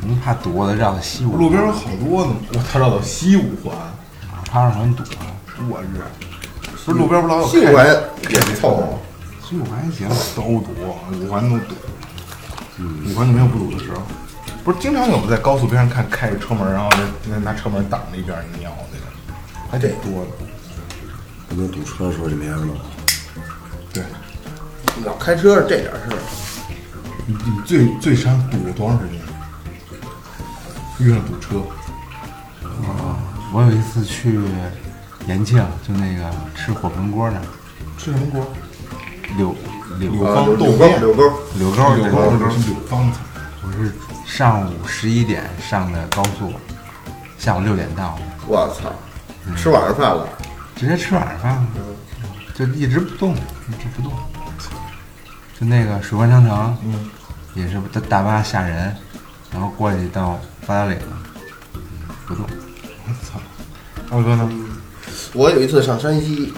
[0.00, 3.76] 我们怕堵的绕到西五，路边有好多呢，我他绕到西五环，
[4.50, 5.26] 怕让人堵啊。
[5.68, 6.00] 我日，
[6.70, 8.84] 不是路边不老有西五环也凑合。
[9.46, 10.68] 西五环还行，都堵，
[11.20, 11.74] 五环都堵，
[12.80, 14.02] 五环就没有不堵的时候。
[14.64, 19.04] 不是经常有在高速边上看开着车门，然后那那拿车门挡着一边儿尿那个，
[19.70, 20.30] 还挺多的。
[21.48, 22.74] 可能堵车的时候就没人了。
[23.92, 24.02] 对，
[25.04, 26.18] 老开车是这点事儿，
[27.26, 29.18] 你你最最长堵多长时间？
[30.98, 31.60] 遇上堵车，
[32.62, 33.16] 啊
[33.54, 34.38] 我有一次去
[35.26, 37.42] 延庆，就那个吃火盆锅那儿，
[37.96, 38.46] 吃什么锅？
[39.36, 39.54] 柳
[39.98, 41.22] 柳柳啊，方豆面柳沟，
[41.54, 43.18] 柳沟柳柳沟柳方菜。
[43.62, 43.92] 我是
[44.26, 46.52] 上午十一点上的高速，
[47.38, 48.90] 下午六点到，我操，
[49.56, 50.28] 吃晚上饭了，
[50.74, 51.66] 直接吃晚上饭了，
[52.54, 54.12] 就一直不动，一直不动。
[55.58, 57.10] 就那个水关长城，嗯，
[57.54, 58.94] 也是大大巴下人，
[59.52, 60.96] 然后过去到八达岭，
[62.26, 62.46] 不动。
[63.06, 63.40] 我操！
[64.10, 64.48] 二哥呢？
[65.34, 66.52] 我有一次上山西，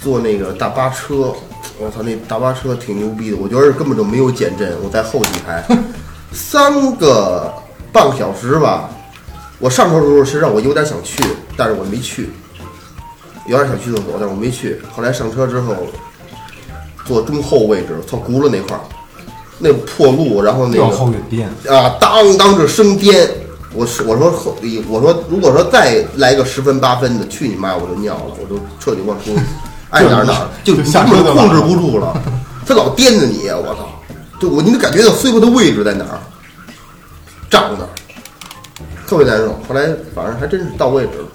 [0.00, 1.34] 坐那个大巴车，
[1.80, 5.64] 我操，那大巴车挺牛逼的，我觉得根本就没有减震，我在后几排，
[6.30, 7.50] 三个
[7.90, 8.90] 半个小时吧。
[9.58, 11.22] 我上车的时候实际上我有点想去，
[11.56, 12.30] 但是我没去，
[13.46, 14.80] 有点想去厕所，但是我没去。
[14.94, 15.74] 后来上车之后，
[17.06, 18.80] 坐中后位置，坐轱辘那块儿，
[19.58, 23.28] 那破路，然后那个后颠，啊，当当着生颠。
[23.72, 24.56] 我是我说后，
[24.88, 27.76] 我说如果说再来个十分八分的，去你妈！
[27.76, 29.30] 我就尿了，我就彻底忘出，
[29.90, 32.16] 爱哪儿哪儿，就就下根本控制不住了。
[32.66, 33.88] 他老颠着你，我操！
[34.40, 36.18] 就我你能感觉到碎骨的位置在哪儿，
[37.50, 37.88] 胀的，
[39.06, 39.52] 特别难受。
[39.68, 41.26] 后来反正还真是到位置了，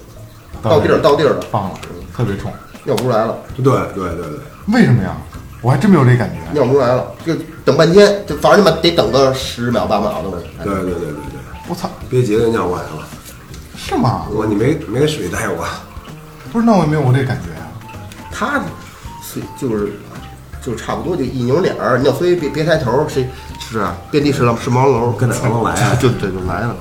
[0.62, 1.78] 到地儿到地儿了，放了，
[2.16, 2.50] 特别冲。
[2.84, 4.38] 尿不出来了，对对对对，
[4.74, 5.16] 为什么呀？
[5.60, 6.52] 我还真没有这感觉。
[6.52, 10.38] 尿不出来了，就等半天，就反正他妈得等个十秒八秒的吧。
[10.64, 13.06] 对对对对对，我操，憋急了尿过来了。
[13.76, 14.26] 是吗？
[14.30, 15.66] 我你没没给水带我？
[16.52, 17.50] 不是，那我也没有我这感觉
[18.30, 18.32] 啊。
[18.32, 18.62] 他
[19.22, 19.92] 是就是
[20.62, 23.96] 就差不多就一扭脸儿，尿虽别别抬头，谁是啊？
[24.10, 26.76] 遍地是浪是毛楼，跟哪儿能来啊就这就来了。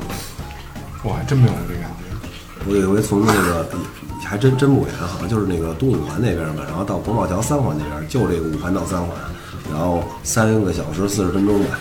[1.04, 2.68] 我还真没有这感觉。
[2.68, 3.68] 我有一回从那个
[4.24, 9.10] 还真真不远，好像就是那个东五环那边吧，然后到国贸桥三环那边，就这个五环到三环，
[9.72, 11.78] 然后三个小时四十分钟吧，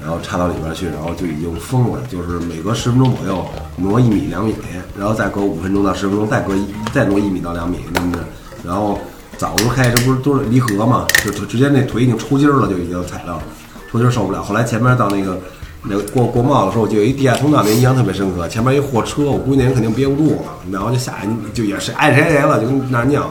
[0.00, 4.54] 然后插到里边去，然后就已经疯了，就是每隔十分钟左右挪一米两米，
[4.98, 8.18] 然后再隔五分钟到十分钟再隔一再挪一米到两米，那么着，
[8.66, 8.98] 然后
[9.36, 13.42] 早上开这不是都是离合嘛，就就直接那腿已经抽筋了，就已经踩到了
[13.90, 14.42] 抽筋受不了。
[14.42, 15.38] 后来前面到那个
[15.82, 18.48] 那个过过贸的时候，就有一地下通道，那印象特别深刻。
[18.48, 23.30] 前面一货车，我估计那人肯定憋不住了，然后就下来就也是爱谁谁了，就跟那尿。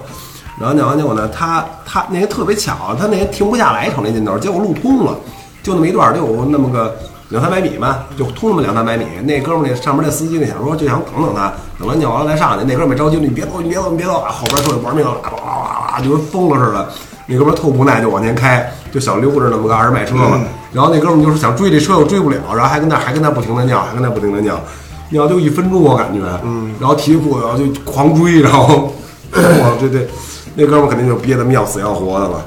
[0.59, 5.17] 然后尿完结果呢，他他那人特别巧，他那人停不下来，瞅那劲头，结果路通了，
[5.63, 6.95] 就那么一段，就有那么个
[7.33, 9.05] 两三百米吧，就通那么两三百米。
[9.23, 12.63] 那哥们儿那上面那司机那想说就想等等他，等他尿完了再上去。
[12.63, 16.87] 那哥们儿没着急，你别走，你别走，你别走，啊后边车就玩命了，哇哇哇哇，就跟疯了似的。
[17.25, 20.39] 那哥们儿特无奈，就往前开，就想溜着那么个二十迈车嘛。
[20.73, 24.61] 然后那哥们儿就是想追这车又追不了，然后还跟那还跟那不停的尿，还跟那不停的尿，
[25.09, 28.93] 尿就一分钟我感觉，嗯，然后提裤子然后就狂追，然后
[29.31, 30.07] 我这这
[30.53, 32.45] 那哥们儿肯定就憋得要死要活的了。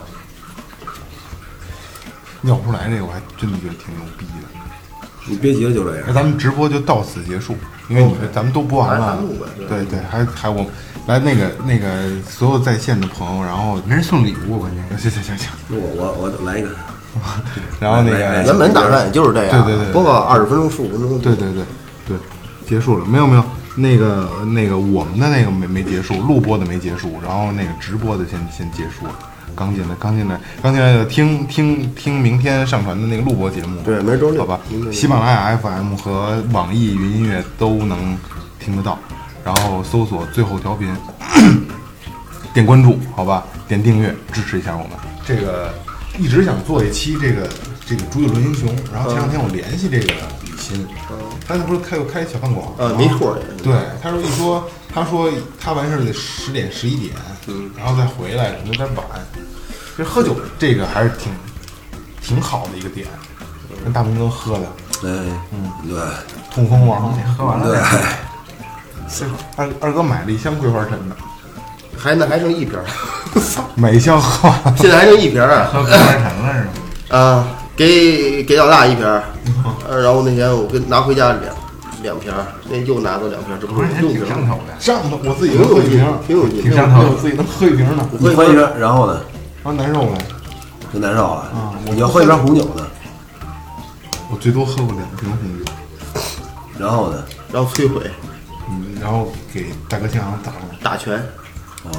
[2.43, 4.56] 尿不出来这个，我还真的觉得挺牛逼的。
[5.27, 6.05] 你别急了就这样。
[6.07, 7.55] 那咱们直播就到此结束，
[7.89, 9.19] 因为你们咱们都播完了
[9.69, 10.65] 对对，还还我
[11.07, 16.71] 来那个那个所有在线的朋友，然后没人送礼物，关键行行行行，那我我我来一个，
[17.81, 21.19] 然后那个原本打算也就是这样，对对对播个二十分钟、十五分钟。
[21.21, 21.65] 对对对
[22.07, 22.17] 对，
[22.67, 23.45] 结束了，没有没有，
[23.77, 29.15] 那个那个我们的那个没没结束，录播的没结束，然后那个直播的先先结束了。
[29.55, 34.61] 刚进来，刚进来，刚进来就听听听明天上传的那个录播节目，对明儿周六好吧？
[34.93, 38.17] 喜马拉雅 FM 和网易云音乐都能
[38.59, 38.99] 听得到，
[39.45, 40.89] 然后搜索最后调频，
[42.53, 43.45] 点关注，好吧？
[43.69, 44.91] 点订阅，支持一下我们。
[45.27, 45.75] 这个
[46.19, 47.49] 一直想做一期这个
[47.85, 50.13] 这个《足球论英雄》，然后前两天我联系这个
[50.75, 53.39] 李鑫，他那不是开又开小饭馆呃，没错儿。
[53.63, 57.15] 对，他说一说，他说他完事儿得十点十一点，
[57.47, 59.05] 嗯，然后再回来可能有点晚。
[59.97, 61.33] 其实喝酒这个还是挺
[62.21, 63.07] 挺好的一个点，
[63.85, 64.65] 跟大明哥喝的
[65.05, 65.99] 哎，嗯，对
[66.53, 67.89] 痛风王，喝完对了。，
[69.57, 71.17] 二二哥买了一箱桂花陈的，
[71.97, 72.85] 还那还剩一瓶儿，
[73.75, 74.75] 每箱喝完了。
[74.79, 76.71] 现在还剩一瓶儿啊喝桂花陈了是吗？
[77.09, 77.49] 啊！
[77.77, 81.55] 给给老大一瓶然后那天我跟拿回家两
[82.03, 84.29] 两瓶儿，那又拿走两瓶儿，这不是还挺六瓶儿？
[84.29, 84.81] 上头的。
[84.81, 89.21] 上头我自己能喝一瓶，挺有劲，挺上头我自己能喝一瓶呢，我你喝一瓶，然后呢
[89.63, 90.19] 然后难受呗。
[90.93, 91.75] 就难受了啊。
[91.85, 92.87] 你要喝一瓶红酒呢，
[94.31, 95.73] 我最多喝过两瓶红酒，
[96.79, 98.01] 然后呢，然后摧毁
[98.71, 100.59] 嗯，然后给大哥新郎打了。
[100.83, 101.21] 打拳，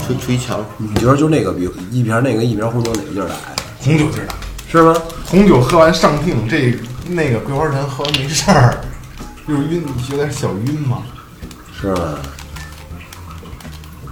[0.07, 3.41] 捶捶墙，你觉得就那个比一瓶那个一瓶红酒哪个劲儿大呀？
[3.79, 4.35] 红酒劲儿大，
[4.69, 4.93] 是吗？
[5.25, 6.77] 红酒喝完上听，这
[7.07, 8.77] 那个桂花陈喝完没事儿，
[9.47, 11.03] 就是晕，有点小晕嘛。
[11.79, 12.17] 是吗？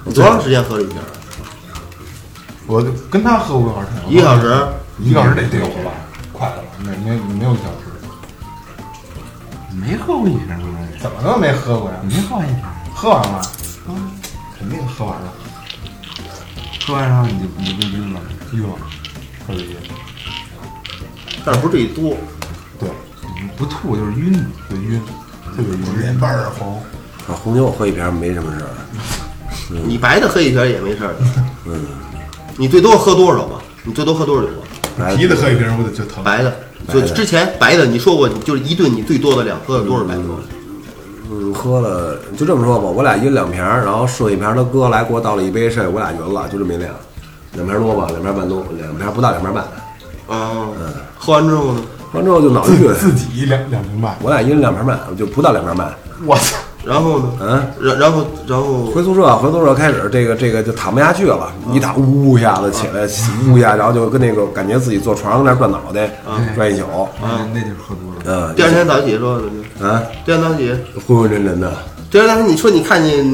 [0.05, 0.97] 你多长时间喝了一瓶？
[2.67, 4.65] 我跟他喝过桂花陈，一个小时，
[4.99, 5.91] 一个小时得得有吧，
[6.31, 6.63] 快了吧？
[6.79, 7.91] 没没没有一小时，
[9.71, 11.97] 没喝过一瓶桂花陈，怎么都没喝过呀？
[12.03, 12.63] 没喝完一瓶，
[12.93, 13.41] 喝完了，
[13.87, 14.11] 嗯，
[14.57, 15.33] 肯定喝完了，
[16.87, 18.21] 喝完然后你就你就晕了。
[18.53, 18.75] 晕了，
[19.45, 19.75] 特别晕。
[21.45, 22.17] 但是不是这一多，
[22.79, 22.89] 对，
[23.55, 24.34] 不吐就是晕，
[24.69, 24.99] 就晕，
[25.55, 26.81] 特别晕，脸瓣儿红。
[27.27, 28.69] 啊，红酒我喝一瓶没什么事儿。
[29.86, 31.15] 你白的喝一瓶儿也没事儿。
[31.65, 31.86] 嗯，
[32.58, 33.62] 你最多喝多少吧？
[33.84, 34.65] 你最多喝多少酒啊？
[34.97, 36.23] 来啤的喝一瓶我就就疼。
[36.23, 36.51] 白的，
[36.91, 40.23] 就之前白的，你说过，你就是一顿你最多的量喝了多少白酒？
[41.31, 46.93] 嗯，喝了就这么说吧，我俩一人两瓶儿，然后剩一瓶儿他哥来给我倒了一杯剩下我俩匀了，就这么一量，
[47.53, 49.63] 两瓶儿多吧，两瓶儿半多，两瓶儿不到两瓶儿半。
[50.27, 50.69] 啊，
[51.17, 51.82] 喝完之后呢？
[52.12, 55.93] 喝完之后就脑晕，自己两两瓶半，我俩一人两瓶半，就不到两瓶半。
[56.25, 56.58] 我操！
[56.86, 57.32] 然后呢？
[57.41, 63.08] 嗯，然然后然后回宿舍，回宿舍开始这个这个就躺不下去了，一躺呜一下子起来，
[63.49, 66.10] 呜一下，然后就跟那个感觉自己坐床上跟那儿转脑袋，
[66.56, 66.86] 转一宿。
[67.21, 68.21] 啊，那就是喝多了。
[68.49, 69.34] 嗯，第二天早起说，
[69.82, 70.71] 啊，第二天早起，
[71.08, 71.73] 昏昏沉沉的。
[72.12, 73.25] 第二天你说你看见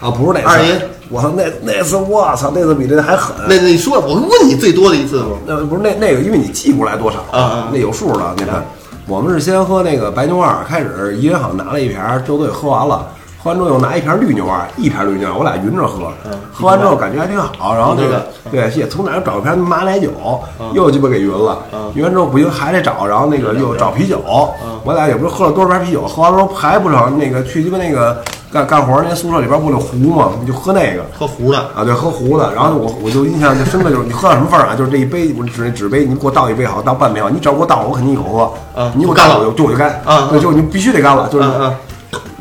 [0.00, 3.34] 啊，不是那次二爷，我操，那那次我操，那次比这还狠。
[3.48, 5.36] 那那你说，我问你最多的一次吗？
[5.46, 8.34] 那不是那那个，因为你记不出来多少啊啊那有数了。
[8.36, 8.62] 你看，
[9.06, 13.06] 我们是先喝那个白牛二，开始一人好像拿了一瓶儿，就都给喝完了。
[13.40, 16.12] 喝完之后又拿一瓶绿牛二，一瓶绿牛二，我俩匀着喝。
[16.52, 20.10] 喝完之后感觉还挺好，然后那个对，也从哪儿找一瓶马奶酒，
[20.74, 21.56] 又鸡巴给匀了。
[21.94, 24.20] 匀完之后不行，还得找，然后那个又找啤酒。
[24.84, 30.30] 我俩也不知道喝了多少瓶啤酒，喝完之后还不成，那个去鸡巴那个干干活儿那宿舍里边不有壶吗？
[30.40, 31.04] 你就喝那个。
[31.18, 32.54] 喝壶的，啊，对，喝壶的。
[32.54, 34.74] 然后我我就印象就深刻，就是你喝到什么份儿啊？
[34.74, 38.80] 就是这一杯，我纸纸杯，你给我倒一杯好，倒半杯好，你只要给我倒了，我肯定一口喝。
[38.80, 40.00] 啊你给我干了我就，就我就干。
[40.04, 41.48] 啊对，就你必须得干了，就是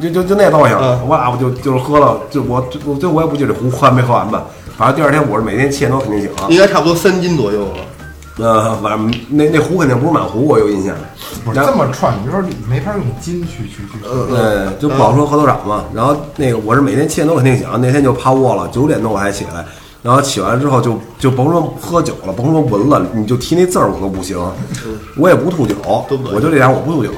[0.02, 1.08] 就就就那道行嗯。
[1.10, 4.44] 哇，我就就是喝了，就我我最后我也不记得这壶喝完没喝完吧。
[4.78, 6.48] 反正第二天我是每天七点多肯定醒了。
[6.50, 7.74] 应该差不多三斤左右了。
[8.38, 10.96] 呃，反正那那壶肯定不是满壶，我有印象。
[11.44, 14.06] 不是这么串，你说你没法用金去去去。
[14.06, 15.86] 呃，对就不好说喝多少嘛。
[15.94, 19.66] 然后那个我是每天七点多肯定醒，那天就趴窝了，九点多我还起来。
[20.04, 24.38] 然后起完之后就就甭说喝酒了，甭说闻了，你就提那字儿我都不行。
[25.18, 25.76] 我也不吐酒，
[26.34, 27.10] 我就这样，我不吐酒。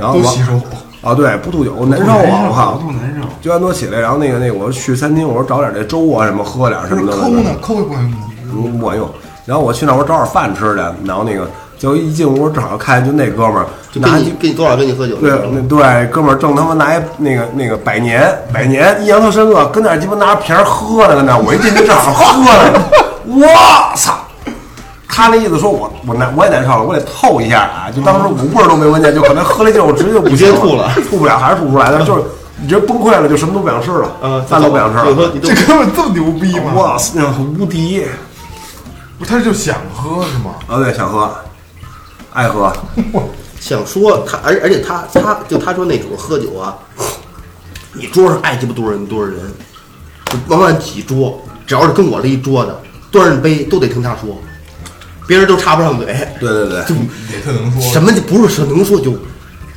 [0.00, 0.52] 然后我都吸收。
[1.00, 2.48] 啊，对，不吐酒难受啊！
[2.48, 3.20] 我靠，吐难受。
[3.40, 7.16] 九点多起来，然后那个那个，我去餐厅，我说找点这粥啊什么喝点什么的。
[7.16, 8.12] 抠呢，抠也不管用。
[8.52, 9.08] 嗯，不管用。
[9.48, 15.16] 然后我去那儿我找点饭吃去，然后那个结果一进屋正好看见就那哥们儿就跟拿你给你多少跟你喝酒？
[15.16, 22.84] 对，那对，哥们儿正他妈拿一那个那个百年百年，印象特深刻，跟那儿鸡巴拿着瓶儿喝呢，跟那儿，我一进去正好喝呢，
[23.24, 24.18] 我操！
[25.08, 27.88] 他那意思说我我难我也难受了，我得透一下啊！
[27.90, 32.22] 就当时五味儿都没闻见，就可能喝了劲儿，我直接就不接吐了吐不了还是吐不出来的，就是
[32.60, 35.32] 你这崩溃了，就什么都不想吃了，嗯，饭都不想吃了。
[35.42, 36.72] 这哥们儿这么牛逼吗？
[36.76, 37.18] 哇塞，
[37.58, 38.04] 无敌
[39.18, 40.54] 不是，他就想喝是吗？
[40.68, 40.78] 啊！
[40.78, 41.34] 对，想喝，
[42.32, 42.72] 爱喝，
[43.60, 46.76] 想说他，而而且他他就他说那种喝酒啊，
[47.92, 49.38] 你桌上爱鸡巴多少人多少人，
[50.26, 54.38] 就慢慢几桌，只要是跟我这一桌的，端着杯都得听他说，
[55.26, 56.06] 别人都插不上嘴，
[56.38, 56.94] 对对对，就
[57.34, 57.92] 也特能说。
[57.92, 59.14] 什么就不是说能说就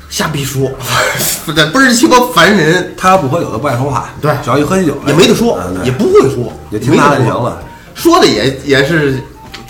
[0.10, 0.69] 瞎逼说，
[1.45, 4.10] 不是倍儿鸡巴烦人，他要不喝酒，他不爱说话。
[4.21, 7.63] 对只要一喝起酒来也没得说嗯，对也不会说，也听他的就行了。
[7.95, 9.21] 说的也也是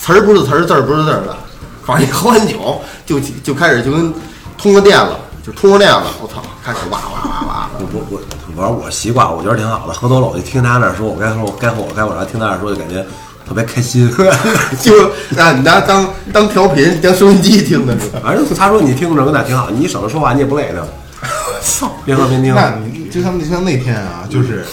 [0.02, 1.38] 词儿不是词儿，字儿不是字儿的，
[1.86, 4.12] 反正一喝完酒就就开始就跟
[4.58, 8.22] 通个电了，就通上电了，我操，开始哇哇哇哇我我我，
[8.58, 9.94] 反正我习惯，我觉得挺好的。
[9.94, 13.06] 喝多了我就听他那儿说，我该说我该喝我该我，然后听他那儿说就感觉
[13.48, 14.12] 特别开心。
[14.82, 18.22] 就拿你拿当当调频当收音机听的是吧？
[18.24, 20.88] 反正他说你听着跟那挺好，你省着说话，你也不累的。
[21.62, 22.56] 操，边喝边听。
[22.56, 24.66] 那你就像就像那天啊，就是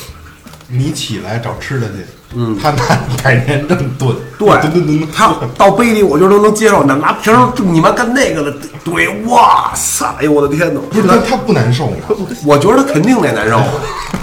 [0.69, 2.77] 你起来找吃的去，嗯，他拿
[3.25, 10.81] 百年正炖，对，炖炖炖，他到杯里我就都能接受，拿拿瓶儿就你妈干那个的，对，哇塞，哎呦我的天哪！
[10.91, 11.97] 不是他他不难受吗？
[12.45, 13.59] 我觉得他肯定得难受，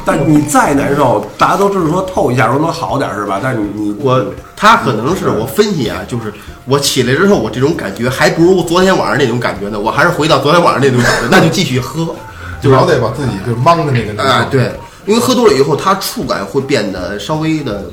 [0.05, 3.39] 但你再难受，大家都知道说透一下说能好点儿是吧？
[3.41, 4.23] 但是你你我
[4.55, 6.31] 他可能是我分析啊，就是
[6.65, 9.79] 我起来之后，我这种感觉还不如昨天晚上那种感觉呢。
[9.79, 12.15] 我还是回到昨天晚上那种感觉，那就继续喝，
[12.61, 14.71] 就老得把自己就蒙的那个啊、对，
[15.05, 17.91] 因为喝多了以后，它触感会变得稍微的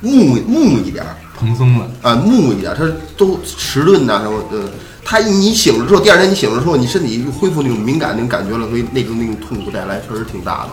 [0.00, 1.86] 木木一点儿蓬松了。
[2.02, 2.86] 啊，木一点儿，它
[3.16, 4.70] 都迟钝呐、什么的。
[5.04, 10.70] 它你醒了之后，第二天你醒了之后，你身体恢复那种敏感那种感觉了，所以那种那种痛苦带来确实挺大的。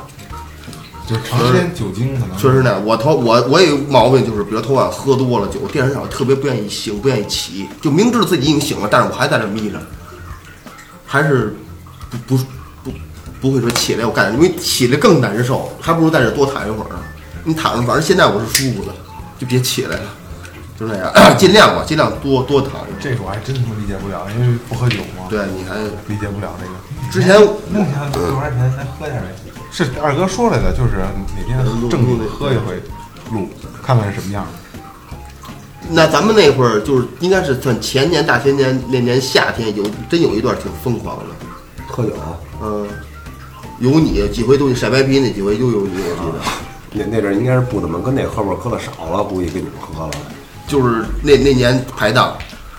[1.08, 9.82] 就是长时间酒精可能确实那样，我头我我也有毛病，就是比如头晚喝多了酒，第二天早上特别不愿意醒，不愿意起，就明知道自己已经醒了，但是我还在这眯着，
[11.08, 11.56] 还是
[12.12, 12.44] 不不
[13.41, 16.99] 不不会说起来我干，因为起来更难受，还不如在这多躺一会儿呢。
[17.43, 18.93] 你躺着，反正现在我是舒服的，
[19.39, 20.04] 就别起来了，
[20.80, 22.99] 就那样， 尽量吧，尽量多多躺一会儿。
[22.99, 25.75] 这个我还真他妈理解不了，因为不喝酒嘛，对，你还
[26.08, 26.73] 理解不了这个。
[27.12, 27.36] 之前
[27.71, 28.73] 那你看多少钱？
[28.78, 29.28] 咱喝点呗。
[29.71, 30.97] 是二哥说来的，就是
[31.38, 31.58] 哪天
[31.89, 32.82] 正经喝一回，
[33.32, 33.47] 录
[33.84, 34.45] 看看是什么样。
[35.91, 41.25] 那咱们那会儿就是应该是算前年大前年那年夏天有真有一段挺疯狂的。
[41.88, 42.13] 喝酒，
[42.62, 42.88] 嗯，
[43.80, 46.39] 有你几回都晒白皮，那几回都有你，我记得。
[46.92, 50.12] 那那阵儿应该是不怎么跟那喝会儿喝的少了，估计给你们喝了。
[50.68, 52.36] 就是那那年排档，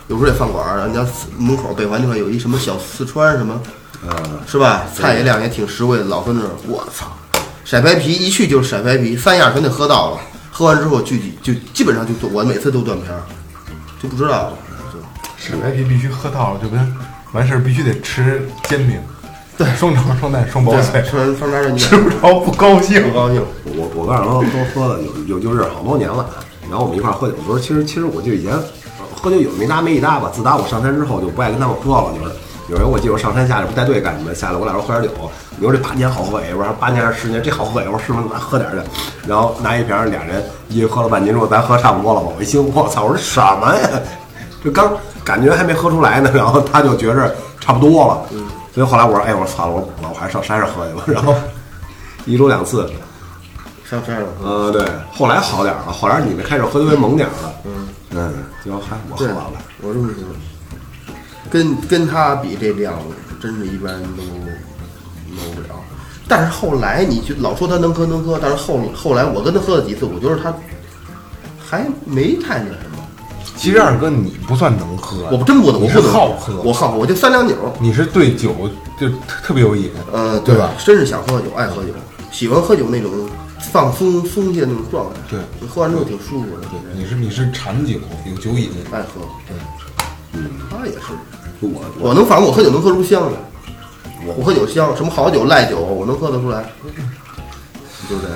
[0.09, 1.07] 有时候也饭馆儿，人家
[1.39, 3.61] 门口北环那块有一什么小四川什么，
[4.07, 4.85] 嗯，是吧？
[4.95, 7.07] 菜也量也挺实惠的，老跟那儿，我操，
[7.65, 13.23] 晒白皮一去就是晒白皮，三样全得喝到了，喝完之后具体就基本上就我每次都断片儿，
[14.03, 14.53] 就不知道了，
[14.93, 14.99] 就
[15.39, 16.97] 晒白皮必须喝到了，就跟
[17.33, 19.01] 完事儿必须得吃煎饼，
[19.61, 23.15] 对，双长双带双薄脆，吃完饭点儿你吃不着不高兴不。
[23.15, 26.25] 高兴，我我跟二哥都喝了有有就认识好多年了，
[26.71, 32.33] 然后我们一块儿喝酒的时候，其实其实我就以前呃喝酒有没搭没一搭吧，自打我上山之后就不爱跟他们喝了，就是。
[32.71, 35.11] 有人我记得我上山下来不带队干什么，下来我俩说喝点酒，
[35.59, 38.79] 你说这八年好喝尾，我说八年还是十年，这好喝尾，我说是不是咱喝点去？
[39.29, 42.29] 然后拿一瓶，俩人一人喝了半斤，之后咱喝差不多了吧？
[42.39, 43.89] 我一听，我操，我说什么呀？
[44.63, 44.93] 这刚
[45.25, 48.23] 感觉还没喝出来呢，然后他就觉着差不多了，
[48.73, 51.03] 所以后来我说，哎，我说操了，我说我还是上山上喝去吧。
[51.13, 51.35] 然后
[52.25, 52.89] 一周两次，
[53.85, 54.29] 上山了。
[54.43, 58.33] 呃，对，后来好点了，后来你们开始喝的微猛点了，嗯嗯，
[58.65, 59.53] 就还我喝对完了，，
[59.83, 61.15] 我这么说，
[61.51, 62.95] 跟跟他比这量，
[63.43, 65.69] 真是一般都弄不了。
[66.29, 70.55] 但是后来你就老说他能喝能喝，但是后后来我跟他喝了几次，我觉得他
[71.59, 72.90] 还没太那什么。
[73.61, 78.55] 其实二哥你不算能喝，我不真不能，我不能好喝，我好，我就三两酒，你是对酒
[78.99, 80.71] 就特特别有瘾，呃，对吧？
[80.83, 81.91] 真是想喝酒，爱喝酒，
[82.33, 83.11] 喜欢喝酒那种
[83.71, 85.21] 放松松懈那种状态。
[85.29, 89.21] 对，你喝完之后挺舒服的，对，你是你是馋酒，有酒瘾，爱喝。
[89.47, 89.55] 对，
[90.33, 91.13] 嗯，他也是。
[91.61, 93.39] 我我我能，反正我喝酒能喝出香来，
[94.25, 96.65] 我喝酒香，什么好酒赖酒我能喝得出来，
[98.09, 98.31] 对不对？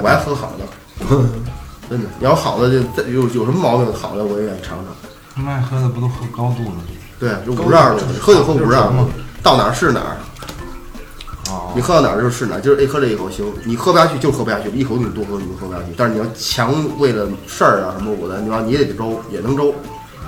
[0.00, 0.64] 我爱喝好的，
[1.92, 2.08] 真的。
[2.18, 4.86] 你要好的就再有有什么毛病，好的我也愿意尝尝。
[5.34, 6.80] 他们爱喝的不都喝高度的？
[7.20, 9.06] 对，就五十二度，喝酒喝五十二度，
[9.42, 10.16] 到哪儿是哪儿。
[11.50, 15.86] 哦你喝到哪儿就是哪儿，今儿哎喝这一口行，你喝不下去就喝不下去，一口你多喝你就喝不下去。
[15.96, 19.74] 但是你要强为了事儿啊什么我的，你要你也得周也能周，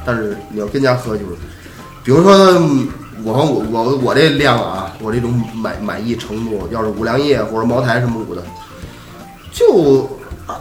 [0.04, 1.32] 但是你要跟家喝就是，
[2.02, 2.88] 比如说嗯
[3.22, 8.42] 我我我我这量啊，我这种满满意程度，要是五粮液或者茅台什么五的，
[9.52, 10.08] 就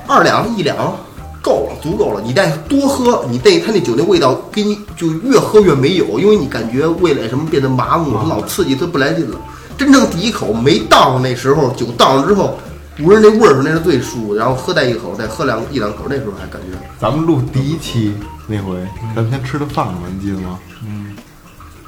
[0.07, 0.95] 二两一两
[1.41, 2.21] 够了，足够了。
[2.23, 9.37] 你再多喝，你那他那酒那味道给你就越喝越没有，因为你感觉味蕾什么变得麻木，老刺激，它不来劲了。
[9.77, 12.57] 真正第一口没倒上那时候，酒倒上之后，
[12.99, 14.35] 无论那味儿那是最舒服。
[14.35, 18.13] 然后喝带一口，再喝两一两口，那时候还感觉咱们录第一期
[18.47, 18.75] 那回，
[19.15, 20.59] 咱们先吃的饭嘛，你记得吗？
[20.85, 21.15] 嗯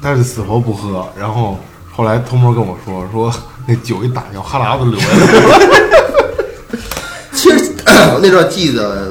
[0.01, 1.07] 但是死活不喝。
[1.17, 1.57] 然后
[1.91, 3.33] 后来偷摸跟我说说
[3.65, 5.75] 那酒一打开，哈喇子流下来了。
[8.21, 9.07] 那段记得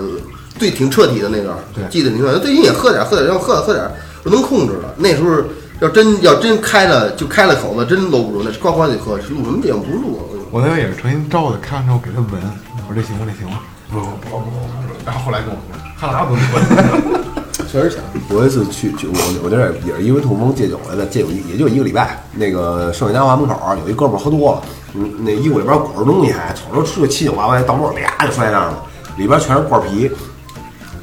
[0.58, 2.40] 最挺彻底的那段，对记得挺彻底。
[2.40, 3.90] 最近也喝点，喝点，要喝点喝点，
[4.22, 4.94] 不能控制了。
[4.96, 5.42] 那时候
[5.80, 10.20] 要真要真开了就开了口子，真搂不住，那呱呱得喝，录什么节目不录。
[10.50, 12.42] 我那回也是诚心招的，开完之后给他闻，
[12.88, 13.26] 我说这行吗？
[13.26, 13.58] 这行吗？
[13.90, 14.94] 不不不不不不。
[15.04, 16.34] 然后后来跟我说哈喇子
[17.34, 17.43] 都。
[17.74, 17.98] 确实强。
[18.28, 22.22] 我有一次去酒我我那儿也是因为痛风戒酒来的，戒酒也就一个礼拜。
[22.32, 24.62] 那个盛世嘉华门口有一哥们喝多了，
[24.94, 28.80] 嗯，那衣服里边裹着东西还，瞅着吃个七九八八，到路上啪就摔那儿了，
[29.16, 30.08] 里边全是罐皮，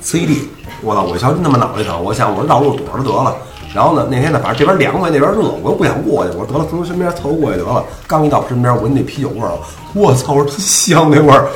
[0.02, 0.48] 呲一地。
[0.82, 1.04] 我操！
[1.04, 3.36] 我一瞧真他妈脑袋疼，我想我说绕路躲着得了。
[3.76, 7.84] 然后呢，那天呢，反正这边凉快，那边热，我又不想过去，我说得了，从身边凑过去得了。
[8.08, 9.52] 刚一到身边，闻那啤酒味儿，
[9.94, 10.32] 我操！
[10.34, 11.50] 我说真香那味儿，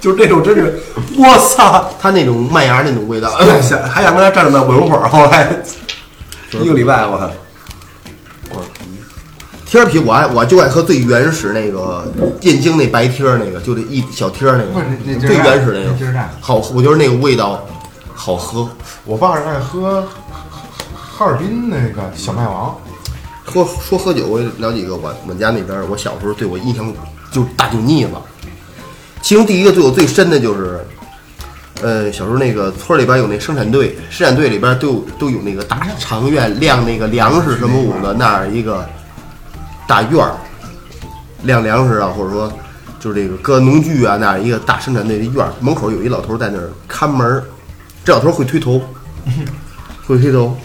[0.00, 0.78] 就是这种真是，
[1.18, 1.90] 我操！
[2.00, 3.30] 他那种麦芽那种味道，
[3.60, 5.48] 想还想跟他站着那闻会儿，后来
[6.60, 7.30] 一个礼拜我操，
[9.64, 12.06] 贴儿啤我爱我就爱喝最原始那个
[12.42, 17.66] 燕京那白贴儿那个，就这一小贴儿那个最原始那个好，我觉得那个味道
[18.14, 18.68] 好喝。
[19.04, 20.06] 我爸是爱喝
[20.92, 22.76] 哈尔滨那个小麦王，
[23.52, 24.94] 说说喝酒，我聊几个。
[24.94, 26.92] 我我们家那边，我小时候对我印象
[27.32, 28.12] 就是大酒腻子。
[29.26, 30.78] 其中第一个对我最深的就是，
[31.82, 38.88] 呃，小时候那个村儿里边有那生产队，生产队里边都有都有那个大长院晾那个粮食什么舞的那儿一个
[39.88, 40.36] 大院儿，
[41.42, 42.52] 晾粮食啊，或者说
[43.00, 47.42] 就是这个搁农具啊那样一个大生产队的院儿，门口有一老头在那儿看门儿，
[48.04, 48.80] 这老头会推头，
[50.06, 50.56] 会推头。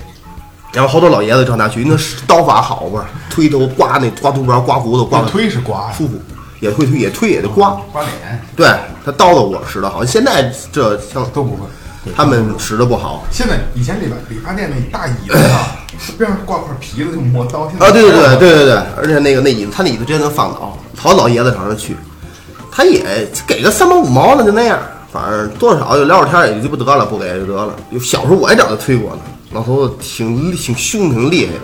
[0.71, 3.09] 然后好多老爷子上那去，那是刀法好吧？
[3.27, 6.13] 推头刮那刮秃瓢、刮胡子、刮推是刮呀，舒服，
[6.61, 7.71] 也会推，也推也得刮。
[7.91, 8.65] 刮脸，对
[9.03, 11.67] 他刀子我使的好，现在这像都不会。
[12.15, 15.59] 他们使的不好现在以前理发理发店那大椅子上，
[16.17, 17.69] 边上挂块皮子就磨刀。
[17.69, 17.91] 现在啊！
[17.91, 21.95] 对对对对对对，而且那个那椅子，他那椅子直接能放倒，好老爷子上那去，
[22.71, 24.79] 他也给个三毛五毛的就那样，
[25.13, 27.75] 反正多少就聊会天也就不得了，不给就得了。
[27.91, 31.59] 有小时候我也找他推过呢，老头子挺挺凶挺厉害的。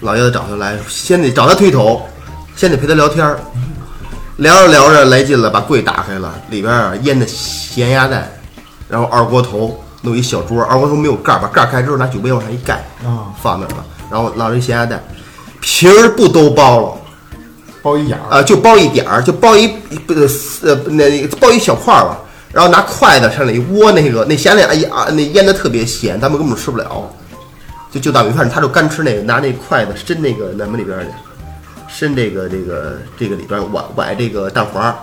[0.00, 2.00] 老爷子找他来，先得找他推头，
[2.56, 3.38] 先得陪他聊天儿，
[4.36, 8.30] 聊着聊着来劲了，把柜打开了，里边啊腌的咸鸭蛋，
[8.88, 12.74] 然后二锅头，弄一小桌，二锅头没有盖儿，把盖儿开之后拿酒杯往上一盖，
[13.04, 13.32] 啊。
[13.42, 15.02] 放那儿了，然后捞着一咸鸭蛋，
[15.60, 16.92] 皮儿不都剥了。
[17.82, 19.66] 包一眼儿，啊，就剥一点儿，就剥一
[20.06, 20.28] 不呃
[20.62, 22.16] 呃那剥一小块儿吧，
[22.52, 27.10] 然后拿筷子上来一窝那个那咸蛋，哎呀，那腌的特别咸，他们根本吃不了，
[27.90, 31.10] 就就大米饭，他就干吃那个，拿那筷子伸那个那么里边儿去，
[31.92, 34.94] 伸这个这个这个里边儿崴崴这个蛋黄儿，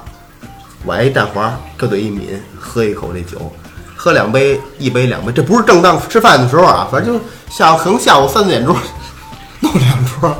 [0.85, 3.51] 崴一蛋黄儿，搁嘴一抿，喝一口这酒。
[3.95, 8.73] 喝两杯，一杯两杯，这不是正当吃饭的时候啊，反正就下午可能下午三四点钟，
[9.59, 10.33] 弄两桌，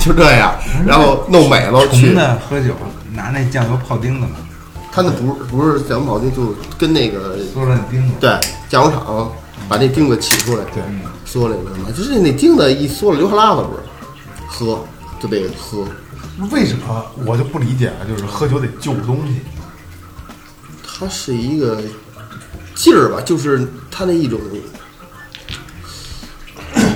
[0.00, 0.54] 就这样，
[0.86, 2.14] 然后弄美了去穷。
[2.14, 2.74] 的喝酒
[3.12, 4.36] 拿那酱油泡钉子嘛，
[4.90, 8.14] 他那不是不是咱们跑丁，就跟那个缩了钉子。
[8.18, 8.30] 对
[8.70, 9.30] 酱油厂
[9.68, 10.82] 把那钉子起出来，对，
[11.26, 13.82] 缩了一个，就是那钉子一缩了流哈喇子不是，
[14.48, 14.82] 喝
[15.22, 15.86] 就得喝，
[16.50, 18.04] 为什么我就不理解了？
[18.08, 19.34] 就是喝酒得救东西，
[20.84, 21.80] 它是一个
[22.74, 24.40] 劲儿吧，就是它那一种，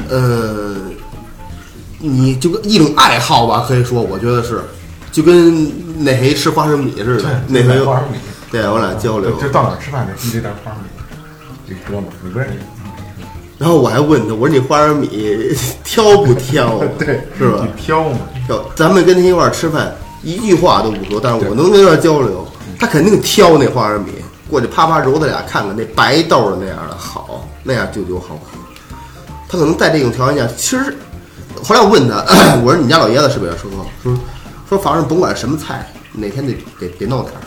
[0.09, 0.75] 呃，
[2.01, 4.61] 你就跟一种爱好吧，可以说，我觉得是，
[5.13, 8.19] 就跟那谁吃花生米似的，那回花生米，
[8.51, 10.89] 对我俩交流，就到哪吃饭得递这袋花生米。
[11.69, 12.59] 这哥们儿，你不认识？
[13.59, 15.09] 然后我还问他，我说你花生米
[15.83, 16.87] 挑不挑啊？
[16.99, 17.67] 对，是吧？
[17.67, 18.19] 你挑嘛？
[18.47, 22.47] 挑，咱们跟他一块儿吃饭，一句话都不说，但是我能跟他交流，
[22.79, 24.13] 他肯定挑那花生米，
[24.51, 28.59] 过去啪啪揉他俩看看那白豆的那样的好，那样就就好喝。
[29.49, 30.95] 他可能在这种条件下，其实
[31.63, 32.17] 后来我问他，
[32.63, 33.71] 我说你家老爷子是不是也说
[34.03, 34.15] 说
[34.69, 37.41] 说反正甭管什么菜，哪天得得得弄点儿，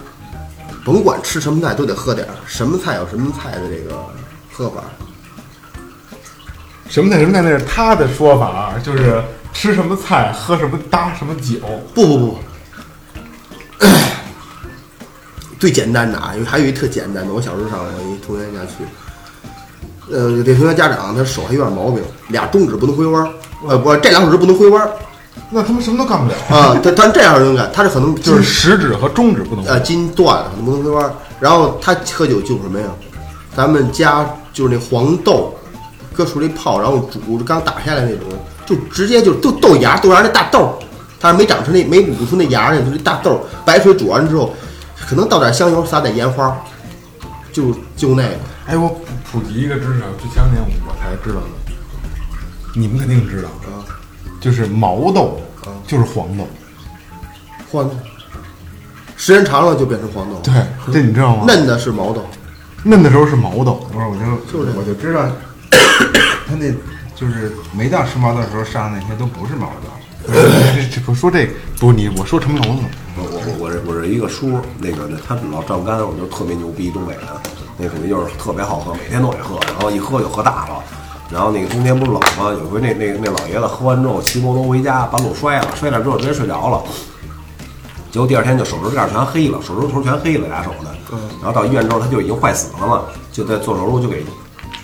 [0.83, 4.03] 甭管吃什么菜都得喝点儿，什么菜有什么菜的这个
[4.51, 4.83] 喝法。
[6.89, 9.21] 什么那什么那那是他的说法，就是
[9.53, 11.57] 吃什么菜喝什么搭什么酒。
[11.93, 12.39] 不不不，
[15.59, 18.83] 最简单的啊，有还有一特简单的，我小时候上我一同学家去，
[20.11, 23.29] 呃，这同学家长他手还有点毛病，俩中指不能回弯儿，
[23.67, 24.89] 呃，不，这两手指不能回弯儿。
[25.51, 31.13] 那他们什么都干不了，啊，他他这样能干，他是可能就就是是食指和中指不能呃筋断了，不能回弯儿。
[31.39, 32.87] 然后他喝酒就什么呀？
[33.55, 35.53] 咱们家就是那黄豆，
[36.19, 38.27] 搁水里泡，然后煮，刚打下来那种，
[38.65, 40.69] 就直接就豆豆芽，豆芽那大豆儿，
[41.17, 44.53] 它没长出那没捂出那芽呢，就是大豆，白水煮完之后，
[45.07, 46.61] 可能倒点香油，撒点盐花，
[47.53, 48.33] 就就那个。
[48.65, 48.89] 哎，我
[49.31, 51.47] 普及一个知识啊，就前两天我才知道的，
[52.75, 53.87] 你们肯定知道，啊，
[54.41, 55.39] 就是毛豆，
[55.87, 56.45] 就是黄豆。
[57.71, 57.95] 黄豆，
[59.15, 60.35] 时间长了就变成黄豆。
[60.43, 60.53] 对，
[60.91, 61.45] 这你知道吗？
[61.47, 62.25] 嫩的是毛豆，
[62.83, 65.25] 嫩的时候是毛豆，不是，我就就是我就知道，
[66.47, 66.71] 他那
[67.15, 69.89] 就是没到时髦的时候上那些都不是毛豆。
[70.75, 72.89] 这这不说这个不是你，我说陈楼子呢。
[73.17, 77.41] 我我我是我是一个叔，那个他老赵干，我就特别牛逼，东北的，
[77.77, 80.83] 那属于就是特别好喝，每天都得喝，然后一喝就喝大了。
[81.31, 82.51] 然后那个冬天不是冷吗？
[82.51, 86.81] 有回那那那老爷子喝完之后骑摩托回家，把路摔了，摔了之后直接睡着了。
[88.11, 91.17] 结果第二天就手指盖全黑了，手指头全黑了，俩手的。
[91.41, 94.23] 然后到医院之后他就已经坏死了嘛，就在做手术就给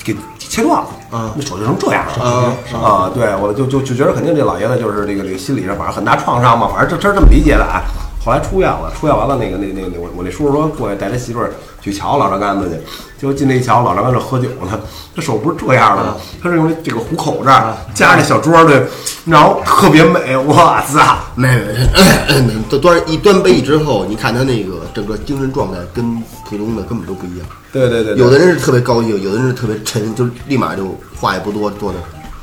[0.04, 0.16] 给
[0.56, 0.88] 切断了。
[1.12, 2.24] 啊那手就成这样了。
[2.24, 7.84] 啊啊，对，我就就就觉得肯定这老爷子就是这个这个心理上反正很大创伤嘛，反正这这是这么理解的啊。
[8.26, 12.76] 后来出院了，出院完了，那个那那那我我那叔叔说过来带他媳妇儿去瞧老张杆子去，
[13.22, 14.80] 结果进来一瞧，老张杆子喝酒呢，
[15.16, 16.16] 他手不是这样的吗？
[16.42, 18.84] 他是用这这个虎口这儿夹着小桌儿对，
[19.26, 20.56] 然后特别美，我
[20.92, 21.20] 操！
[21.36, 26.16] 没没，都端一端杯之后，你看他那个整个精神状态跟
[26.50, 27.48] 普通的根本都不一样。
[27.72, 32.00] 对对对，有的人是特别高兴，有的人是特别沉，就立马就话也不多，坐那，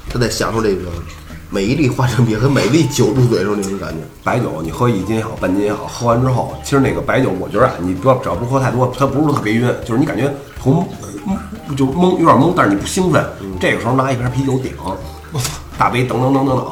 [0.08, 0.84] 他在享受这个
[1.52, 3.96] 每一粒花生米和每一粒酒入嘴的时候那种感觉。
[4.24, 10.82] 白酒，你喝一斤也好，半斤也好，喝完之后，其实那个白酒，我觉得啊，你不要只要不喝太多，它不是特别晕，就是你感觉头
[11.26, 13.22] 懵，就懵，有点懵，但是你不兴奋。
[13.60, 16.66] 这个时候拿一瓶啤酒顶，我操，大杯等等等等等，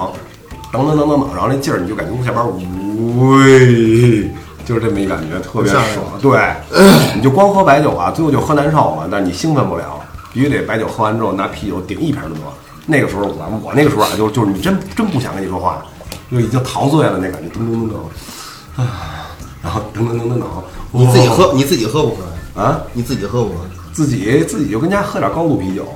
[0.73, 2.43] 等等等等等，然后那劲儿你就感觉从下边
[3.19, 4.31] 喂，
[4.65, 5.85] 就是这么一感觉，特别爽。
[6.23, 6.41] 对，
[7.15, 10.01] 你就光喝白酒啊，最后就喝难受了，但是你兴奋不了，
[10.33, 12.41] 必须得白酒喝完之后拿啤酒顶一瓶就得。
[12.91, 15.83] 那个时候我我那个时候啊，就就是你真真不想跟你说话，
[16.31, 19.31] 就已经陶醉了那感觉，噔噔噔噔，啊，
[19.63, 20.45] 然后噔噔噔噔噔，
[20.91, 22.61] 你自己喝，你自己喝不喝？
[22.61, 23.65] 啊，你自己喝不喝？
[23.93, 25.87] 自己自己就跟家喝点高度啤酒，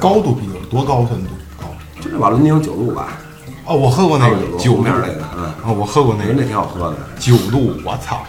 [0.00, 1.28] 高度啤酒多高算度
[1.60, 1.68] 高？
[2.00, 3.18] 就是瓦伦尼有九度吧，
[3.64, 6.96] 哦，我喝过那个九九度度面那个，嗯，哦，我喝过那个那挺好喝的。
[7.18, 8.24] 九度，我操，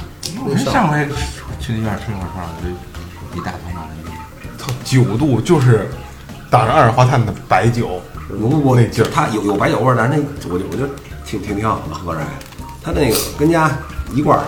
[0.46, 1.08] 我上回
[1.60, 3.90] 去那院吃那块串，儿就一大桶马兰
[4.58, 5.90] 操，九度就是
[6.50, 8.02] 打着二氧化碳的白酒，
[8.40, 10.24] 浓过那劲儿它有有白酒味儿，但是那
[10.54, 10.90] 我就我觉得
[11.26, 12.26] 挺挺挺好的，喝着还。
[12.84, 13.78] 他那个跟家
[14.14, 14.46] 一罐儿，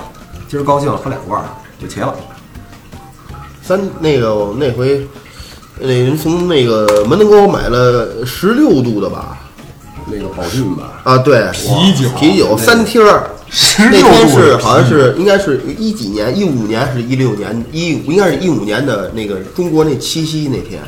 [0.47, 1.45] 今儿高兴喝两罐儿
[1.81, 2.15] 就齐了。
[3.61, 5.05] 三那个那回，
[5.79, 9.37] 那人从那个门头沟买了十六度的吧？
[10.11, 13.29] 那个宝骏吧，啊，对，啤酒啤酒三听儿。
[13.51, 17.65] 16那天度的是好像是应该是一几年，一五年还是一六年？
[17.71, 20.81] 一应该是一五年的那个中国那七夕那天，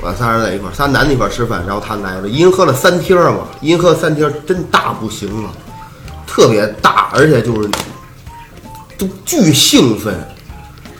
[0.00, 5.50] 我仨人在一块儿，仨男的一块儿吃饭，然后他来了，一人喝了三听儿嘛，一人喝三听儿真大不行了，
[6.26, 7.68] 特别大，而且就是
[8.98, 10.14] 都巨兴奋，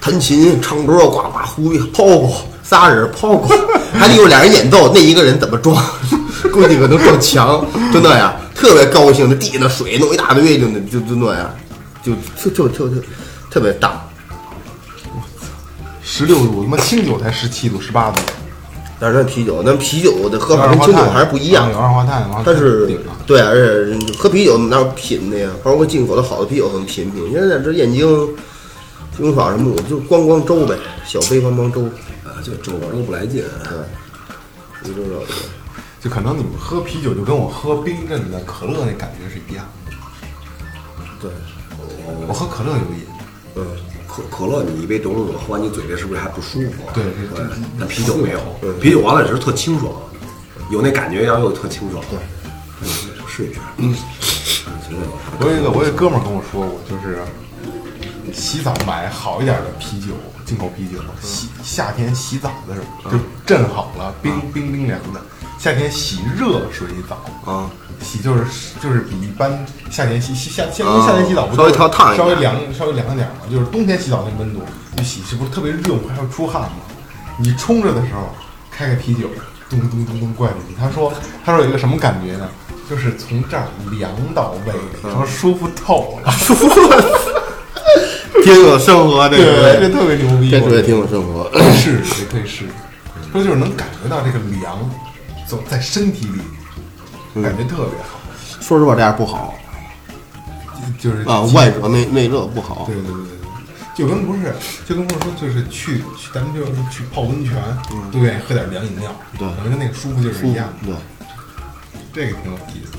[0.00, 3.56] 弹琴、唱歌、呱呱胡抛过，仨人抛过，
[3.92, 5.76] 还得有俩人演奏，那一个人怎么装？
[6.52, 11.54] 估计可能撞墙，就那样，特别高兴，那地下的水弄一大堆，就那就就那样，
[12.02, 13.02] 就就就就就
[13.50, 14.02] 特别大。
[15.12, 15.46] 我操
[16.02, 18.20] 十六度，他妈清酒才十七度、十八度，
[18.98, 21.76] 但是那啤酒，那啤酒的喝有法跟清酒还是不一样有。
[21.76, 22.98] 二氧化碳，但是。
[23.26, 25.50] 对，而且喝啤酒哪有品的呀？
[25.62, 27.30] 包括进口的好的啤酒很品品。
[27.32, 28.06] 现在这燕京、
[29.16, 31.82] 金爽什么的，就光光粥呗，小杯光光粥。
[32.24, 33.44] 啊，就粥都不来劲。
[33.68, 35.22] 对，一周肉
[36.00, 39.92] 就可能你们喝啤酒就跟我喝冰镇的可乐那感觉是一样的。
[41.20, 41.30] 对，
[42.28, 43.06] 我喝可乐有瘾，
[43.56, 43.66] 嗯，
[44.16, 46.84] 可可乐，你一杯懂懂喝完，你嘴里是不是还不舒服？
[46.94, 47.44] 对对，
[47.78, 48.40] 但啤酒没有，
[48.80, 49.92] 啤酒完了也是特清爽，
[50.70, 52.02] 有那感觉，然后又特清爽。
[52.08, 52.18] 对，
[53.28, 53.60] 试一试。
[53.76, 53.94] 嗯，
[55.38, 57.18] 我有一个我有一个哥们儿跟我说过，就是
[58.32, 60.14] 洗澡买好一点的啤酒，
[60.46, 65.20] 进口啤酒，洗夏天洗澡的时候就震好了，冰冰冰凉的。
[65.58, 67.70] 夏天洗热水澡啊，
[68.02, 68.44] 洗就是
[68.80, 71.72] 就是比一般夏天洗洗夏夏因为夏天洗澡不稍微
[72.16, 74.60] 稍微凉稍微凉一点嘛，就是冬天洗澡那温度，
[74.96, 76.78] 你洗是不是特别热，还要出汗嘛？
[77.38, 78.34] 你冲着的时候
[78.70, 79.28] 开个啤酒，
[79.68, 80.80] 咚咚咚咚灌进去。
[80.80, 81.12] 他说
[81.44, 82.48] 他说有一个什么感觉呢？
[82.88, 83.66] 就是从这儿
[83.98, 86.32] 凉到胃然后舒服透了。
[88.44, 91.50] 挺有生活这 对，个，这特别牛逼，这特别挺有生活。
[91.50, 92.00] 可以试
[92.30, 92.66] 可以试试。
[93.32, 94.78] 说就是能感觉到这个凉，
[95.46, 98.18] 走在身体里，感觉特别好。
[98.60, 99.54] 说实话，这样不好
[100.98, 102.94] 就是啊，外热内内热不好对。
[102.94, 103.36] 对对对对，
[103.94, 104.54] 就跟不是，
[104.86, 107.54] 就跟不是说，就是去去，咱们就是去泡温泉，
[108.12, 110.88] 都愿意喝点凉饮料，对感觉跟那个舒服劲儿是一样的。
[112.12, 112.92] 对，这个挺有意思。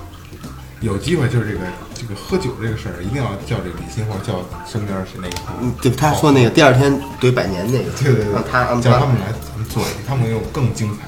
[0.81, 11.07] 有机会就是这个这个喝酒这个事儿，一定要叫这个李欣或者叫身边谁那个朋友嗯，就他说那个第二天怼百年那个，对对对，让他叫他们来咱们做，他们有更精彩。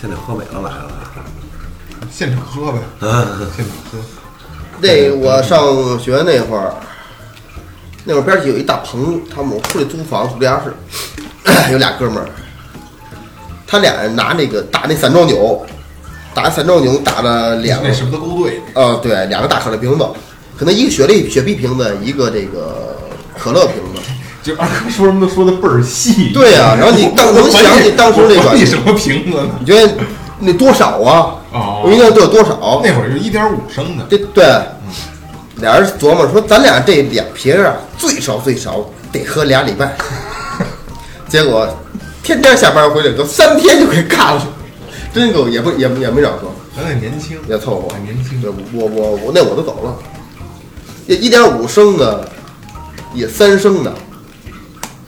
[0.00, 0.90] 现在喝美了来了。
[2.10, 2.78] 现场喝呗，
[3.54, 3.98] 现场喝。
[4.80, 6.72] 那我上学那会儿，
[8.04, 10.72] 那会儿边儿有一大棚，他们我出去租房住地下室，
[11.70, 12.26] 有俩哥们儿，
[13.66, 15.66] 他俩拿那个打那散装酒，
[16.32, 20.08] 打散装酒打了两个那什么都勾兑，啊，对，两个大可乐瓶子，
[20.58, 22.96] 可能一个雪莉雪碧瓶子，一个这个
[23.38, 24.00] 可乐瓶子。
[24.42, 26.30] 就二 哥说什么都说的倍儿细。
[26.32, 29.48] 对呀、然后你 当能想起当时那个，管你什么瓶子呢？
[29.60, 29.92] 你觉得
[30.38, 31.36] 那多少啊？
[31.52, 32.80] 哦我应该都有多少？
[32.84, 34.44] 那会儿是一点五升的，这对，
[35.56, 39.96] 俩人琢磨说，咱俩这两瓶啊，最少最少得喝俩礼拜。
[41.28, 41.68] 结果
[42.22, 44.46] 天天下班回来，都三天就给干了，
[45.12, 47.88] 真够也不也也没少喝，咱那年轻，也凑合。
[47.92, 49.96] 还年轻对，我我我那我都走了，
[51.06, 52.28] 也一点五升的，
[53.12, 53.92] 也三升的，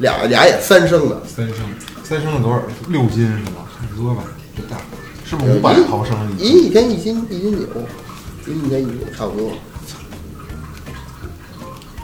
[0.02, 1.58] 俩俩也三升的，三升，
[2.02, 2.60] 三升的多少？
[2.88, 3.62] 六斤是吗？
[3.78, 4.24] 差不多吧，
[4.56, 4.76] 这大。
[5.24, 6.42] 是不是五百毫升一？
[6.42, 7.66] 一一天一斤一斤酒，
[8.46, 9.52] 一天一斤差不多。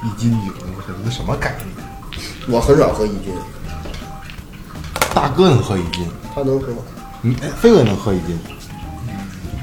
[0.04, 1.68] 一斤酒，我操，这什么概念？
[2.48, 3.34] 我很少喝一斤，
[5.12, 6.68] 大哥能喝一斤，他能喝。
[7.20, 8.38] 你哎，飞哥能喝一斤，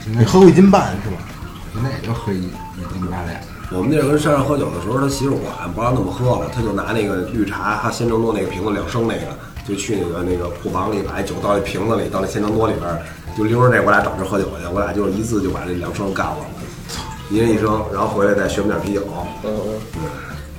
[0.06, 1.18] 你喝过一斤半是吧？
[1.74, 3.55] 现在也就喝一一斤八两。
[3.76, 9.28] 我们那儿跟山上喝酒的时候，他媳妇管不让那么喝了，他就拿那个绿茶，他鲜橙多那个瓶子两升那个，
[9.68, 13.02] 就去那个那个库房里把酒倒那瓶子里，倒那鲜橙多里边儿，
[13.38, 16.38] 就拎着那我俩找这喝酒去，我俩就是一次就把这两升干了，
[17.30, 19.02] 一人一升，然后回来再选点啤酒，
[19.44, 19.52] 嗯
[19.98, 20.02] 嗯，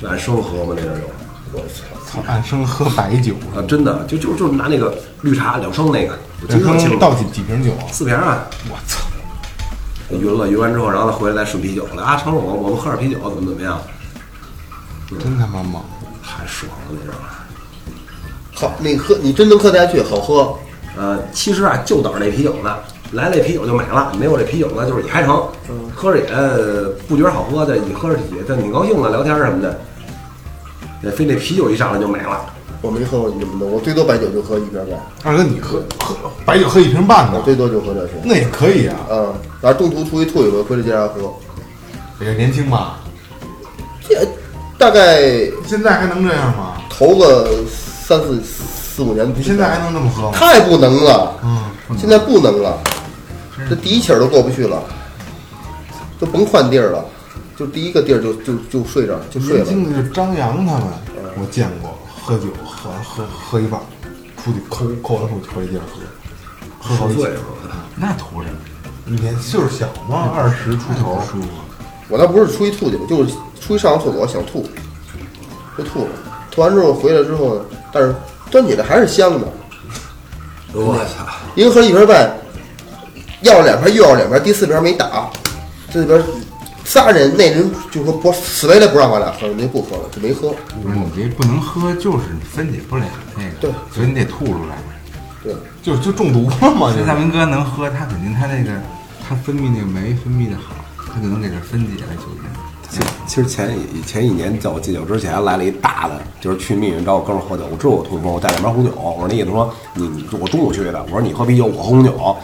[0.00, 1.06] 就按升喝嘛那阵儿就。
[1.52, 7.88] 我操，操，按升喝白酒，啊，真的就就就拿那个绿茶两升那个，我记倒几几瓶酒啊？
[7.90, 9.05] 四瓶啊，我操！
[10.10, 13.80] 匀了匀完之后，然后他回来再顺啤酒了啊，成我我们喝点啤酒怎么怎么样，
[15.20, 15.82] 真他妈猛！
[16.22, 17.18] 太爽了那阵儿。
[18.54, 20.56] 好，那喝你真能喝得下去，好喝。
[20.96, 22.76] 呃，其实啊，就等着那啤酒呢，
[23.12, 25.46] 来这啤酒就美了，没有这啤酒呢，就是也还成，
[25.94, 29.78] 喝着也呃不觉得好喝的，你喝着也但挺高兴的，聊天什么的，
[31.02, 32.46] 那非那啤酒一上来就没了。
[32.86, 36.14] 我没喝过你们的，我最多白酒就喝一瓶半，二哥，你喝喝
[36.44, 37.38] 白酒喝一瓶半呢？
[37.38, 38.12] 我最多就喝这些。
[38.22, 38.96] 那也可以啊。
[39.10, 41.34] 嗯，然后中途出去吐一回，回来接着喝。
[42.20, 43.00] 也年轻吧？
[44.08, 44.26] 这
[44.78, 45.20] 大概
[45.66, 46.80] 现在还能这样吗？
[46.88, 50.32] 头个三四四五年，你现在还能这么喝吗？
[50.32, 51.60] 太不能了，嗯，
[51.98, 52.78] 现在不能了，
[53.68, 54.82] 这第一气儿都过不去了，
[56.18, 57.04] 都甭换地儿了，
[57.56, 59.66] 就第一个地儿就就就睡着就睡年了。
[59.66, 60.82] 轻的就是张扬他们，
[61.38, 61.90] 我见过
[62.26, 63.80] 喝酒喝喝喝一半，
[64.42, 66.00] 出去抠抠完后回接着喝，
[66.80, 67.36] 喝好几岁起。
[67.36, 68.56] 数了，那图什么？
[69.06, 71.48] 一年岁数小嘛，二十出头，舒服。
[72.08, 74.68] 我倒不是出去吐去，就是出去上个厕所想吐，
[75.78, 76.10] 就吐了。
[76.50, 78.12] 吐完之后回来之后，但是
[78.50, 79.46] 端起来还是香的。
[80.72, 81.24] 我操！
[81.54, 82.36] 一个喝一瓶半，
[83.42, 85.30] 要了两瓶又要两瓶，第四瓶没打，
[85.92, 86.20] 这里边
[86.86, 90.54] 仨人，那人就说不死为了不让我俩喝，人家不喝了，就没喝。
[90.80, 93.04] 不是你这不能喝，就是你分解不了
[93.36, 94.78] 那个，对所以你得吐出来。
[95.42, 98.70] 对，就就中毒了嘛，就大明哥能喝，他肯定他那个
[99.28, 100.76] 他分泌那个酶分泌的好，
[101.12, 102.42] 他就能给这分解了酒精。
[102.88, 112.36] 其其实前一前一年在我戒酒之前来了一大的，就是去密云找我哥们儿喝酒，我知道我痛风，我带两瓶红酒，我说那意思说你你我中午去的，我说你喝啤酒，我喝红酒，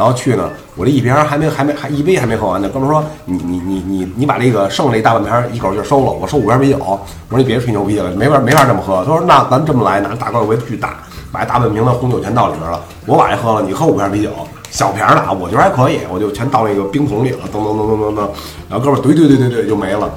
[0.00, 6.98] 然后去呢，我这一瓶还没还没还一杯还没喝完呢，哥们儿说你你你你你把这个剩这大半瓶儿一口气儿收了，我收五瓶啤酒，我
[7.28, 14.30] 说你别吹牛逼了，没法没法这么喝，他说那咱这么来，拿大罐杯去打，把大半瓶的红酒全倒里边了，我把这喝了，你喝五瓶啤酒。
[14.70, 18.28] 小瓶儿的啊，我觉得还可以，我就全倒那个冰桶里了，噔噔噔噔噔噔，
[18.70, 20.10] 然后哥们儿怼怼怼怼怼就没了，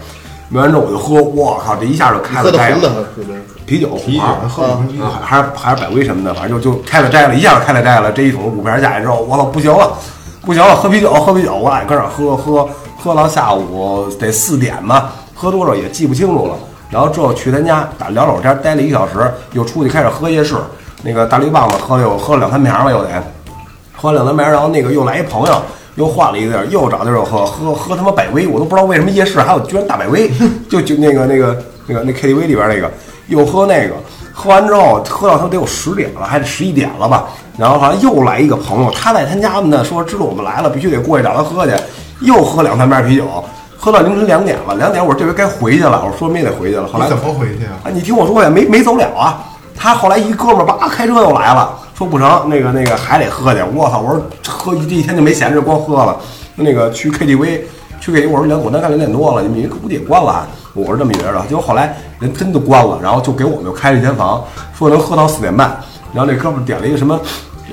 [0.48, 8.12] 没完之后我就喝，我靠，这一下就开了斋喝的红的了，还是啤酒啤酒红酒啊，还是还是百威什么的，反正就就开了斋了，一下就开了斋了。
[8.12, 9.92] 这一桶五瓶下来之后，我操，不行了，
[10.42, 16.56] 不行了，喝啤酒，喝啤酒，我俩搁那儿喝喝喝到下午得四点吧，喝多少也记不清楚了。
[16.90, 20.56] 然后之后去他家打聊会儿天，待了一个小时，又出去开始喝夜市，
[21.02, 23.10] 那个大绿棒子喝了有喝了两三瓶了，又得
[23.96, 25.62] 喝了两三瓶，然后那个又来一朋友。
[25.96, 30.28] 又换了一个地儿，又找地儿喝，喝喝他妈百威，我都不知道为什么夜市还有居然大百威，
[30.68, 31.56] 就就那个那个
[31.86, 32.92] 那个那 KTV 里边那个，
[33.28, 33.96] 又喝那个，
[34.32, 37.26] 喝完之后喝到他得有十点了，还是十一点了吧，
[37.58, 41.74] 然后好像又来一个朋友，他在他家呢，说知道我们来了，必须得过去找他喝去，
[42.22, 43.26] 又喝两三瓶啤酒，
[43.78, 47.84] 喝到凌晨两点了，两点我说这回该回去了，我说说明得回去了，后来怎么回去啊？
[47.84, 49.44] 啊，你听我说呀，没没走了啊。
[49.76, 53.60] 他后来一哥们儿叭开车又来了，说不成，那个那个还得喝去。
[53.74, 54.00] 我操！
[54.00, 56.16] 我说喝一这一天就没闲着，光喝了。
[56.56, 57.62] 那个去 KTV，
[58.00, 61.46] 去 KTV，我说两我那干两点多了，你们估计也关了啊，我是这么觉着。
[61.48, 64.44] 结果后来人真的关了，然后就给我们又开了一间房，
[64.78, 65.80] 说能喝到四点半。
[66.14, 67.20] 然后那哥们儿点了一个什么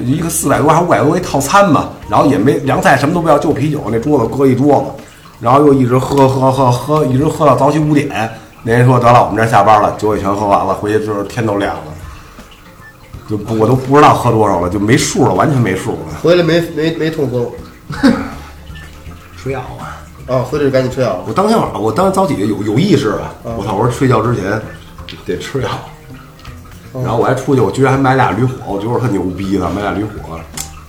[0.01, 5.03] 一个四百多还五百多一套餐吧，然后也没凉菜什么都不要，就啤酒，那桌子搁一桌子，
[5.40, 8.09] 然后又一直喝喝喝喝，一直喝到早起五点。
[8.62, 11.82] 那人说得了，我们这儿下班了，酒也全喝完了，回去之后天都亮了，
[13.28, 15.98] 就不我都不知道喝多少了，就没数了，完全没数了。
[16.22, 17.46] 回来没没没痛风
[19.36, 21.23] 吃药啊，啊，回来就赶紧吃药。
[21.27, 23.75] 我当天晚上，我当时早起有有意识了，我操！
[23.75, 24.61] 我说睡觉之前
[25.27, 25.68] 得吃药，
[26.93, 30.39] 然后我还出去，我居然还买俩驴火，我觉得我特牛逼呢，买俩驴火，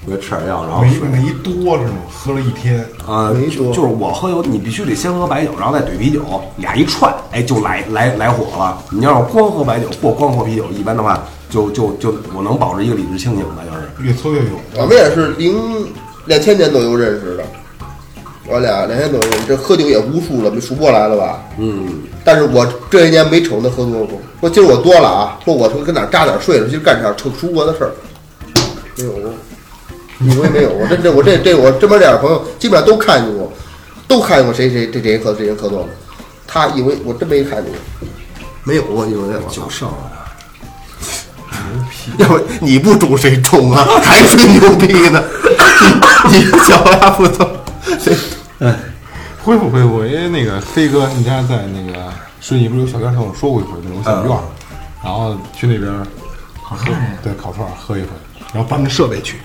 [0.06, 0.90] 我就吃点药，然后没。
[1.00, 1.94] 没多是吗？
[2.10, 6.22] 喝了一天，啊，没多就就是我喝酒，你必须得先喝白酒，然后再怼啤酒，
[6.58, 8.78] 俩一串，哎，就来来来火了。
[8.92, 14.08] 你要是光喝白酒或光喝啤酒，一般的话，就就就我能保持一个理智清醒吧，就是。
[14.08, 14.52] 越搓越勇。
[14.76, 15.88] 我们也是零
[16.26, 17.44] 两千年左右认识的，
[18.52, 21.42] 我俩两千多认识，这喝酒也无数了，没数不过来了吧？
[21.58, 24.20] 嗯，但是我这一年没瞅他喝多过。
[24.42, 27.92] 说今儿我多了啊，说我说跟哪儿扎点睡了，今儿干点出出国的事儿，
[28.98, 29.14] 没有，
[30.20, 30.70] 一回没有。
[30.72, 33.52] 我这这我这这我这边这点朋友基本上都看见过，
[34.08, 35.88] 都看见过谁谁这这人喝这人喝多了，
[36.46, 38.08] 他以为我真没看见过，
[38.66, 40.12] 没有我以为我酒剩了。
[42.18, 43.88] 要不你不中谁中啊？
[44.04, 45.24] 还吹牛逼呢？
[46.30, 47.48] 你你脚丫不中，
[48.00, 48.14] 谁？
[49.44, 54.44] 恢复恢复，因为那个飞哥你家在那个顺义不是有小院儿，跟我说过一回那种小院儿，
[55.04, 55.92] 然后去那边
[56.64, 58.10] 烤串对，烤串儿喝一回，
[58.54, 59.38] 然后搬着设备去，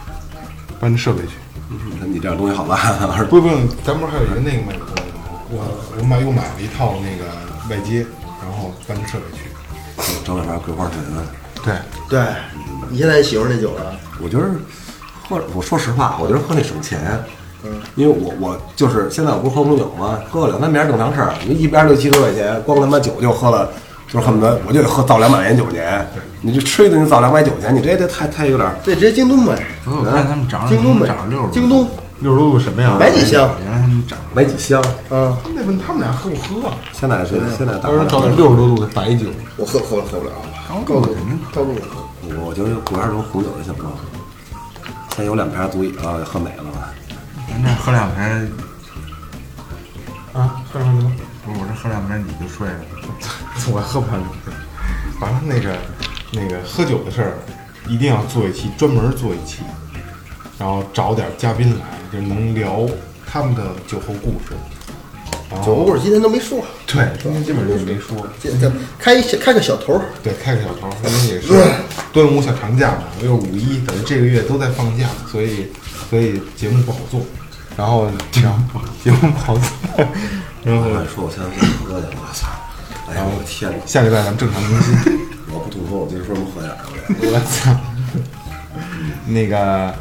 [0.79, 1.33] 搬着设备去。
[1.69, 2.79] 你看你这样东西好办，
[3.29, 3.49] 不不，
[3.85, 5.19] 咱不是还有一个那个卖的东西吗？
[5.49, 7.25] 我我买又买了一套那个
[7.71, 8.07] 外接，
[8.43, 9.51] 然后搬着设备去。
[10.25, 11.01] 整两盘桂花陈。
[11.65, 11.75] 对，
[12.09, 12.27] 对，
[12.91, 13.99] 你现在喜欢那酒了？
[14.23, 14.45] 我觉得
[15.29, 17.01] 喝，我说实话，我觉得喝那省钱。
[17.67, 20.19] 嗯，因为我我就是现在我不是喝红酒吗？
[20.31, 21.35] 喝个两三瓶儿正常事儿。
[21.47, 23.69] 你一瓶儿六七十块钱，光他妈酒就喝了，
[24.07, 26.07] 就是恨不得我就得喝造两百块钱酒钱。
[26.43, 28.77] 你就吃一顿就造两百酒钱，你这这太太有点儿。
[28.85, 29.55] 对，直接京东买，
[29.85, 31.89] 不是我看他们涨京东买涨六十，京东
[32.21, 32.97] 六十多度什么呀？
[33.01, 33.51] 买几箱？
[33.65, 34.83] 原来他们涨买几箱？
[35.11, 36.75] 嗯，那问他们俩喝不喝啊？
[36.93, 40.33] 现在是现在大到时候找点六十多度的白酒，我喝喝喝不了，
[40.85, 41.15] 高度
[41.53, 41.75] 高度。
[42.45, 43.91] 我觉得桂花酒红酒就行了。
[45.17, 46.65] 先有两瓶儿足以了，喝美了。
[47.06, 47.06] 咱
[47.63, 48.53] 这喝两瓶，
[50.33, 51.13] 啊，喝什么？
[51.45, 52.81] 不是我这喝两瓶你就睡了。
[53.73, 54.53] 我喝不了酒。
[55.21, 55.77] 完了，那个
[56.33, 57.39] 那个喝酒的事儿，
[57.89, 59.63] 一定要做一期，专门做一期，
[60.59, 62.87] 然后找点嘉宾来，就能聊
[63.27, 64.55] 他们的酒后故事。
[65.49, 68.27] 然后酒后故事今天都没说，对，今天基本上就没说。
[68.43, 71.49] 这这开一小开个小头儿，对，开个小头儿，因为也是
[72.13, 75.69] 端午小长假嘛，又是五一，等于这个月都在放假，所以
[76.11, 77.21] 所以节目不好做。
[77.77, 78.69] 然后这样
[79.05, 80.07] 节目不好做，
[80.65, 82.49] 然后我说我现在想喝去，我操！
[83.09, 83.77] 哎呀，我天哪！
[83.87, 84.95] 下礼拜咱们正常更新。
[85.53, 86.79] 我不吐说，我今儿说不喝点儿？
[87.21, 87.77] 我操！
[89.27, 89.95] 那个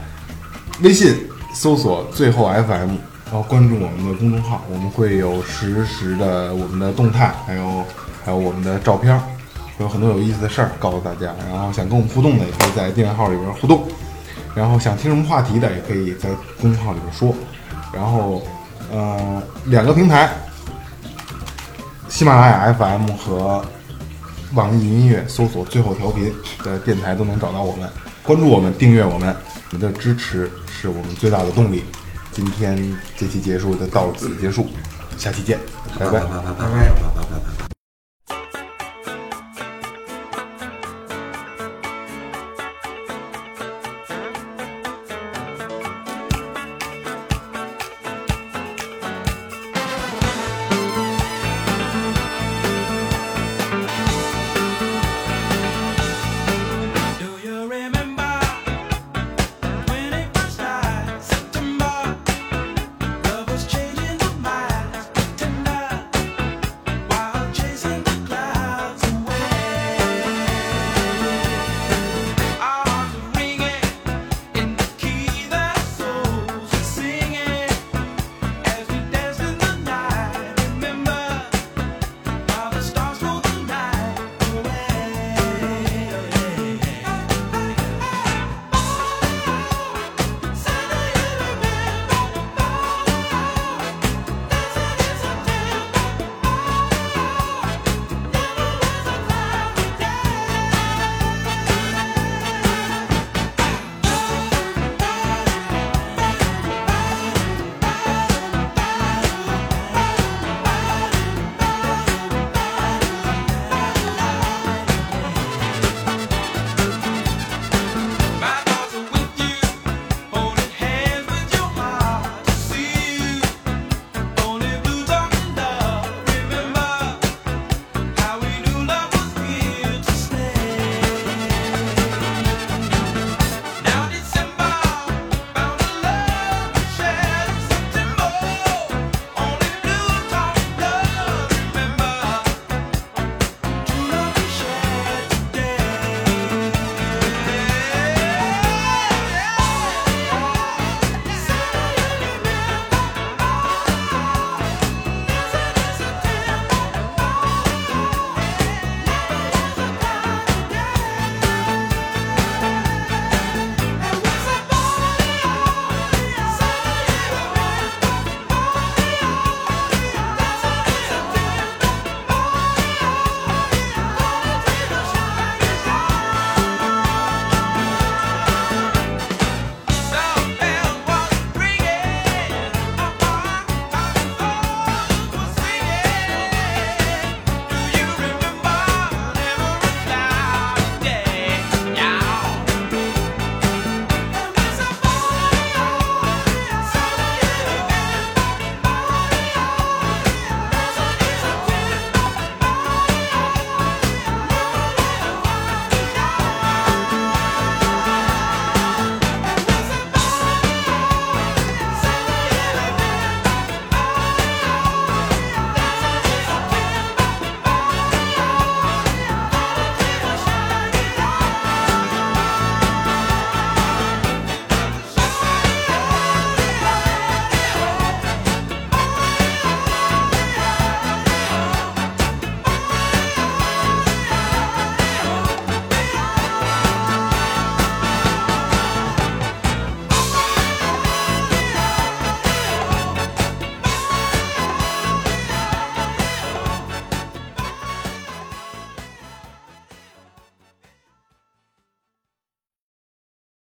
[0.82, 2.96] 微信搜索最后 FM，
[3.26, 7.84] 然后关注我们的公众号，我们会有实时的我们的动态，还有
[8.24, 9.20] 还有我们的照片儿，
[9.78, 11.36] 会有很多有意思的事儿告诉大家。
[11.52, 13.84] 然后想跟我们互动的，也可以在订阅号里边互动。
[14.56, 16.30] 然后想听什么话题的，也可以在
[16.62, 17.36] 公众号里边说。
[17.96, 18.42] 然后，
[18.92, 20.30] 呃，两个平台，
[22.10, 23.64] 喜马拉雅 FM 和
[24.54, 26.34] 网易云音乐搜索“最后调频”
[26.64, 27.90] 的电台都能找到我们，
[28.22, 29.36] 关注我们，订阅我们，
[29.72, 31.84] 你的支持是我们最大的动力。
[32.32, 32.78] 今天
[33.18, 34.68] 这期结束就到此结束，
[35.18, 35.58] 下期见
[35.98, 36.20] 拜，拜拜。
[36.20, 36.66] 拜拜拜拜
[37.16, 37.65] 拜拜。